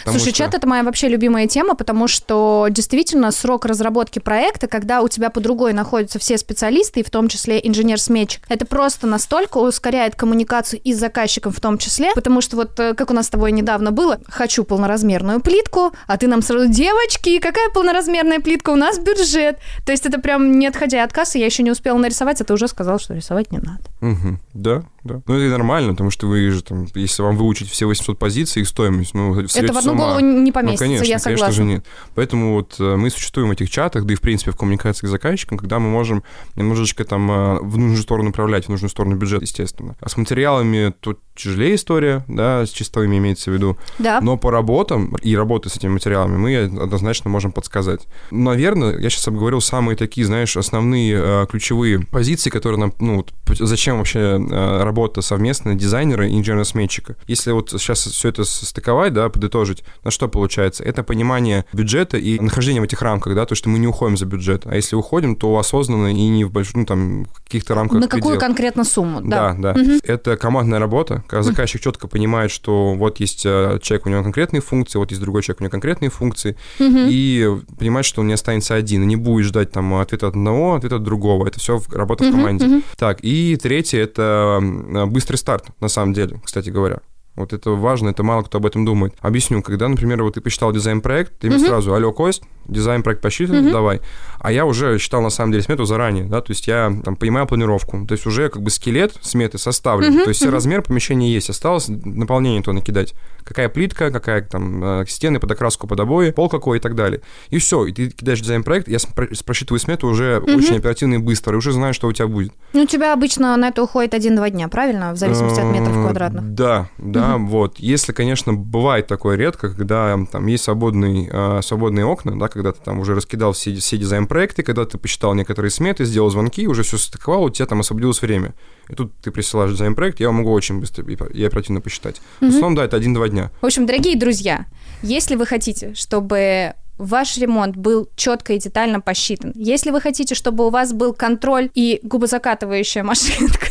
Потому 0.01 0.19
Слушай, 0.19 0.35
что- 0.35 0.45
чат 0.45 0.55
это 0.55 0.67
моя 0.67 0.83
вообще 0.83 1.09
любимая 1.09 1.47
тема, 1.47 1.75
потому 1.75 2.09
что 2.09 2.67
действительно 2.71 3.31
срок 3.31 3.65
разработки 3.65 4.19
проекта, 4.19 4.67
когда 4.69 5.03
у 5.03 5.09
тебя 5.09 5.31
под 5.31 5.43
другой 5.43 5.73
находятся 5.73 6.19
все 6.19 6.39
специалисты, 6.39 7.01
и 7.01 7.03
в 7.03 7.11
том 7.11 7.29
числе 7.29 7.61
инженер-сметчик, 7.63 8.43
это 8.49 8.67
просто 8.67 9.07
настолько 9.07 9.59
ускоряет 9.59 10.15
коммуникацию 10.15 10.81
и 10.83 10.95
с 10.95 10.99
заказчиком 10.99 11.53
в 11.53 11.61
том 11.61 11.79
числе, 11.79 12.13
потому 12.15 12.41
что 12.41 12.57
вот 12.57 12.79
э, 12.81 12.95
как 12.95 13.11
у 13.11 13.15
нас 13.15 13.27
с 13.27 13.31
тобой 13.31 13.53
недавно 13.53 13.93
было, 13.93 14.21
хочу 14.29 14.65
полноразмерную 14.65 15.41
плитку, 15.41 15.93
а 16.07 16.17
ты 16.17 16.27
нам 16.27 16.43
сразу, 16.43 16.69
девочки, 16.69 17.39
какая 17.39 17.71
полноразмерная 17.71 18.41
плитка, 18.41 18.71
у 18.71 18.77
нас 18.77 18.99
бюджет. 18.99 19.59
То 19.87 19.93
есть 19.93 20.07
это 20.07 20.21
прям 20.21 20.59
не 20.59 20.67
отходя 20.67 21.05
от 21.05 21.13
кассы, 21.13 21.39
я 21.39 21.47
еще 21.47 21.63
не 21.63 21.71
успела 21.71 21.99
нарисовать, 21.99 22.41
а 22.41 22.45
ты 22.45 22.53
уже 22.53 22.69
сказал, 22.69 22.99
что 22.99 23.15
рисовать 23.15 23.51
не 23.53 23.59
надо. 23.59 23.81
Мгм. 24.01 24.41
Да, 24.55 24.83
да. 25.09 25.23
Ну, 25.27 25.35
это 25.35 25.51
нормально, 25.51 25.93
потому 25.93 26.11
что 26.11 26.27
вы 26.27 26.51
же 26.51 26.63
там, 26.63 26.87
если 26.95 27.23
вам 27.23 27.37
выучить 27.37 27.71
все 27.71 27.87
800 27.87 28.19
позиций, 28.19 28.63
их 28.63 28.69
стоимость, 28.69 29.15
ну, 29.15 29.39
это 29.41 29.73
в 29.73 29.77
одну 29.79 29.93
ума. 29.93 30.05
голову 30.05 30.21
не 30.21 30.47
Ну, 30.47 30.53
поместится, 30.53 30.85
конечно, 30.85 31.05
я 31.05 31.19
конечно 31.19 31.21
согласна. 31.37 31.53
же 31.55 31.65
нет. 31.65 31.87
Поэтому 32.15 32.55
вот 32.55 32.77
э, 32.79 32.97
мы 32.97 33.11
существуем 33.11 33.49
в 33.49 33.53
этих 33.53 33.71
чатах, 33.71 34.05
да 34.05 34.13
и, 34.13 34.17
в 34.17 34.21
принципе, 34.21 34.51
в 34.53 34.57
коммуникации 34.57 35.07
с 35.07 35.11
заказчиком, 35.11 35.59
когда 35.59 35.79
мы 35.79 35.89
можем 35.91 36.23
немножечко 36.57 37.05
там 37.05 37.31
э, 37.31 37.59
в 37.61 37.79
нужную 37.79 38.03
сторону 38.03 38.29
направлять, 38.29 38.67
в 38.67 38.69
нужную 38.69 38.91
сторону 38.91 39.17
бюджет, 39.17 39.43
естественно. 39.43 39.97
А 40.01 40.09
с 40.09 40.17
материалами 40.17 40.93
тут 41.01 41.21
тяжелее 41.39 41.77
история, 41.77 42.25
да, 42.29 42.67
с 42.67 42.71
чистовыми 42.71 43.19
имеется 43.19 43.51
в 43.51 43.55
виду. 43.55 43.79
Да. 43.99 44.21
Но 44.21 44.37
по 44.37 44.51
работам 44.51 45.15
и 45.23 45.37
работе 45.37 45.69
с 45.69 45.77
этими 45.77 45.91
материалами 45.91 46.37
мы 46.37 46.83
однозначно 46.83 47.31
можем 47.31 47.53
подсказать. 47.53 48.07
Наверное, 48.31 48.99
я 48.99 49.09
сейчас 49.09 49.29
обговорил 49.29 49.61
самые 49.61 49.97
такие, 49.97 50.27
знаешь, 50.27 50.57
основные 50.57 51.17
э, 51.17 51.47
ключевые 51.49 52.01
позиции, 52.01 52.51
которые 52.51 52.81
нам, 52.81 52.93
ну, 52.99 53.17
вот, 53.17 53.33
зачем 53.59 53.99
вообще 53.99 54.19
э, 54.19 54.83
работа 54.83 55.23
совместная 55.23 55.75
дизайнера 55.75 56.27
и 56.27 56.37
инженера-сметчика. 56.39 57.17
Если 57.27 57.53
вот 57.53 57.71
сейчас 57.71 58.01
все 58.01 58.29
это 58.29 58.45
стыковать, 58.45 59.13
да, 59.13 59.29
подытожить, 59.29 59.85
на 60.03 60.11
что 60.11 60.29
получается? 60.29 60.83
Это 60.83 61.03
понимание 61.03 61.65
бюджета 61.73 62.19
и 62.19 62.39
нахождение 62.41 62.81
в 62.81 62.85
этих 62.85 63.01
рамках, 63.03 63.35
да, 63.35 63.47
то, 63.47 63.55
что 63.55 63.69
мы 63.69 63.79
не 63.79 63.87
уходим 63.87 64.17
за 64.17 64.27
бюджет. 64.27 64.63
А 64.67 64.75
если 64.75 64.97
уходим, 64.97 65.37
то 65.37 65.57
осознанно 65.57 66.09
и 66.09 66.29
не 66.29 66.45
в 66.45 66.51
больших, 66.51 66.75
ну, 66.75 66.85
там, 66.85 67.27
каких-то 67.45 67.75
рамках 67.75 68.01
На 68.01 68.09
какую 68.09 68.23
пределов. 68.23 68.41
конкретно 68.41 68.85
сумму? 68.85 69.21
Да, 69.23 69.55
да. 69.59 69.75
Мгм. 69.75 70.01
Это 70.03 70.37
командная 70.37 70.79
работа, 70.79 71.23
когда 71.29 71.43
заказчик 71.43 71.81
четко 71.81 72.09
понимает, 72.09 72.51
что 72.51 72.95
вот 72.95 73.21
есть 73.21 73.45
э, 73.45 73.79
человек, 73.83 74.07
у 74.07 74.09
него 74.11 74.23
конкретные 74.23 74.61
функции, 74.61 74.99
вот 74.99 75.11
есть 75.11 75.21
другой 75.23 75.43
человек, 75.43 75.61
у 75.61 75.65
него 75.65 75.71
конкретные 75.71 76.11
функции, 76.11 76.57
и 76.81 77.57
понимает, 77.79 78.07
что 78.07 78.23
он 78.23 78.29
не 78.29 78.33
останется 78.33 78.75
один, 78.75 79.03
и 79.03 79.07
не 79.07 79.17
будет 79.17 79.47
ждать 79.47 79.71
там 79.71 79.95
ответа 79.95 80.29
от 80.29 80.35
одного, 80.35 80.75
ответа 80.75 80.97
от 80.97 81.03
другого. 81.03 81.47
Это 81.47 81.61
все 81.61 81.81
работа 81.93 82.25
в 82.25 82.31
команде. 82.31 82.83
Так, 82.97 83.19
и 83.23 83.57
третье 83.57 84.01
это 84.01 84.61
быстрый 85.07 85.37
старт, 85.37 85.67
на 85.81 85.89
самом 85.89 86.15
деле, 86.15 86.41
кстати 86.45 86.71
говоря. 86.71 87.01
Вот 87.39 87.53
это 87.53 87.71
важно, 87.71 88.09
это 88.09 88.23
мало 88.25 88.43
кто 88.43 88.59
об 88.59 88.67
этом 88.67 88.85
думает. 88.85 89.15
Объясню, 89.21 89.63
когда, 89.63 89.87
например, 89.89 90.23
вот 90.25 90.35
ты 90.35 90.41
посчитал 90.41 90.73
дизайн-проект, 90.73 91.39
ты 91.39 91.47
мне 91.49 91.57
Мгм. 91.59 91.67
сразу, 91.67 91.95
алло, 91.95 92.13
Кость, 92.13 92.43
дизайн-проект 92.67 93.23
посчитан, 93.23 93.63
Мгм. 93.63 93.71
давай. 93.73 94.01
А 94.41 94.51
я 94.53 94.67
уже 94.67 94.99
считал, 94.99 95.23
на 95.23 95.31
самом 95.31 95.53
деле, 95.53 95.63
смету 95.63 95.85
заранее, 95.85 96.25
да, 96.25 96.41
то 96.41 96.51
есть 96.51 96.67
я 96.67 96.93
там 97.05 97.15
понимаю 97.17 97.47
планировку, 97.47 98.05
то 98.07 98.13
есть 98.13 98.27
уже 98.27 98.49
как 98.49 98.63
бы 98.63 98.71
скелет 98.71 99.15
сметы 99.21 99.57
составлен, 99.59 100.13
Мгм, 100.15 100.23
то 100.25 100.29
есть 100.31 100.43
мгм. 100.45 100.53
размер 100.53 100.83
помещения 100.83 101.33
есть, 101.33 101.49
осталось 101.49 101.87
наполнение 101.89 102.63
то 102.63 102.73
накидать. 102.73 103.15
Какая 103.45 103.69
плитка, 103.69 104.11
какая 104.11 104.43
там 104.43 104.85
э, 105.03 105.05
стены 105.09 105.39
под 105.41 105.51
окраску, 105.53 105.87
под 105.87 106.01
обои, 106.01 106.31
пол 106.33 106.49
какой 106.51 106.79
и 106.79 106.81
так 106.81 106.95
далее. 106.95 107.21
И 107.51 107.59
все, 107.59 107.87
и 107.87 107.93
ты 107.93 108.11
кидаешь 108.11 108.41
дизайн-проект, 108.41 108.89
я 108.89 108.99
просчитываю 109.47 109.79
смету 109.81 110.09
уже 110.09 110.41
Мгм. 110.41 110.57
очень 110.57 110.77
оперативно 110.77 111.15
и 111.15 111.19
быстро, 111.19 111.55
и 111.55 111.57
уже 111.57 111.73
знаю, 111.73 111.95
что 111.95 112.09
у 112.09 112.13
тебя 112.13 112.27
будет. 112.27 112.53
Ну, 112.75 112.83
у 112.83 112.87
тебя 112.87 113.13
обычно 113.13 113.57
на 113.57 113.69
это 113.69 113.83
уходит 113.83 114.13
один-два 114.15 114.51
дня, 114.51 114.69
правильно? 114.69 115.13
В 115.13 115.17
зависимости 115.17 115.61
от 115.61 115.67
метров 115.67 115.97
Э, 115.97 116.03
квадратных. 116.03 116.55
Да, 116.55 116.89
да, 116.99 117.28
вот. 117.37 117.79
Если, 117.79 118.13
конечно, 118.13 118.55
бывает 118.55 119.07
такое 119.07 119.37
редко, 119.37 119.69
когда 119.75 120.19
там 120.33 120.47
есть 120.47 120.65
свободный, 120.65 121.29
э, 121.31 121.61
свободные 121.63 122.07
окна, 122.07 122.39
да, 122.39 122.49
когда 122.49 122.73
ты 122.73 122.81
там 122.83 122.99
уже 123.01 123.15
раскидал 123.15 123.53
все, 123.53 123.75
все 123.77 123.99
дизайн-проекты, 123.99 124.63
когда 124.63 124.85
ты 124.85 124.97
посчитал 124.99 125.35
некоторые 125.35 125.71
сметы, 125.71 126.05
сделал 126.05 126.31
звонки, 126.31 126.67
уже 126.67 126.83
все 126.83 126.97
стыковал, 126.97 127.45
у 127.45 127.51
тебя 127.51 127.67
там 127.67 127.81
освободилось 127.81 128.23
время. 128.23 128.55
И 128.89 128.95
тут 128.95 129.13
ты 129.21 129.31
присылаешь 129.31 129.73
дизайн-проект, 129.73 130.21
я 130.21 130.31
могу 130.33 130.51
очень 130.53 130.81
быстро 130.81 131.05
и 131.05 131.45
оперативно 131.45 131.81
посчитать. 131.81 132.21
В 132.41 132.43
Мгм. 132.43 132.49
основном, 132.51 132.75
да, 132.77 132.85
это 132.85 132.97
один-два 132.97 133.29
дня. 133.29 133.51
В 133.61 133.67
общем, 133.67 133.85
дорогие 133.87 134.17
друзья, 134.17 134.67
если 135.03 135.35
вы 135.37 135.45
хотите, 135.45 135.93
чтобы 135.95 136.73
ваш 136.97 137.37
ремонт 137.39 137.77
был 137.77 138.09
четко 138.17 138.55
и 138.55 138.59
детально 138.59 139.01
посчитан, 139.01 139.53
если 139.55 139.91
вы 139.91 140.01
хотите, 140.01 140.35
чтобы 140.35 140.67
у 140.67 140.71
вас 140.71 140.93
был 140.93 141.13
контроль 141.15 141.71
и 141.75 142.01
губозакатывающая 142.03 143.03
машинка, 143.05 143.69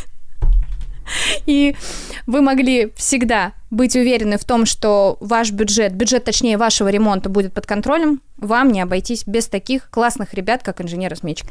и 1.46 1.76
вы 2.26 2.42
могли 2.42 2.92
всегда 2.96 3.54
быть 3.70 3.96
уверены 3.96 4.38
в 4.38 4.46
том, 4.46 4.66
что 4.66 5.18
ваш 5.20 5.52
бюджет, 5.52 5.94
бюджет 5.94 6.24
точнее 6.24 6.58
вашего 6.58 6.90
ремонта 6.90 7.30
будет 7.30 7.54
под 7.54 7.66
контролем, 7.66 8.22
вам 8.38 8.72
не 8.72 8.82
обойтись 8.82 9.24
без 9.26 9.48
таких 9.48 9.90
классных 9.90 10.34
ребят, 10.34 10.64
как 10.64 10.82
инженер-сметчик. 10.82 11.48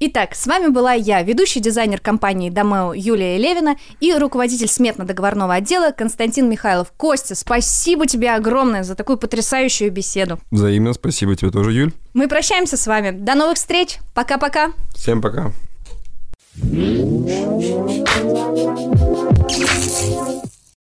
Итак, 0.00 0.36
с 0.36 0.46
вами 0.46 0.68
была 0.68 0.92
я, 0.92 1.22
ведущий 1.22 1.58
дизайнер 1.58 1.98
компании 2.00 2.50
Домео 2.50 2.92
Юлия 2.94 3.36
Левина 3.36 3.76
и 3.98 4.14
руководитель 4.14 4.68
сметно-договорного 4.68 5.54
отдела 5.54 5.90
Константин 5.90 6.48
Михайлов. 6.48 6.92
Костя, 6.96 7.34
спасибо 7.34 8.06
тебе 8.06 8.32
огромное 8.32 8.84
за 8.84 8.94
такую 8.94 9.18
потрясающую 9.18 9.90
беседу. 9.90 10.38
Взаимно, 10.52 10.92
спасибо 10.92 11.34
тебе 11.34 11.50
тоже, 11.50 11.72
Юль. 11.72 11.92
Мы 12.14 12.28
прощаемся 12.28 12.76
с 12.76 12.86
вами. 12.86 13.10
До 13.10 13.34
новых 13.34 13.56
встреч. 13.56 13.98
Пока-пока. 14.14 14.68
Всем 14.94 15.20
пока. 15.20 15.50
Música 19.58 20.47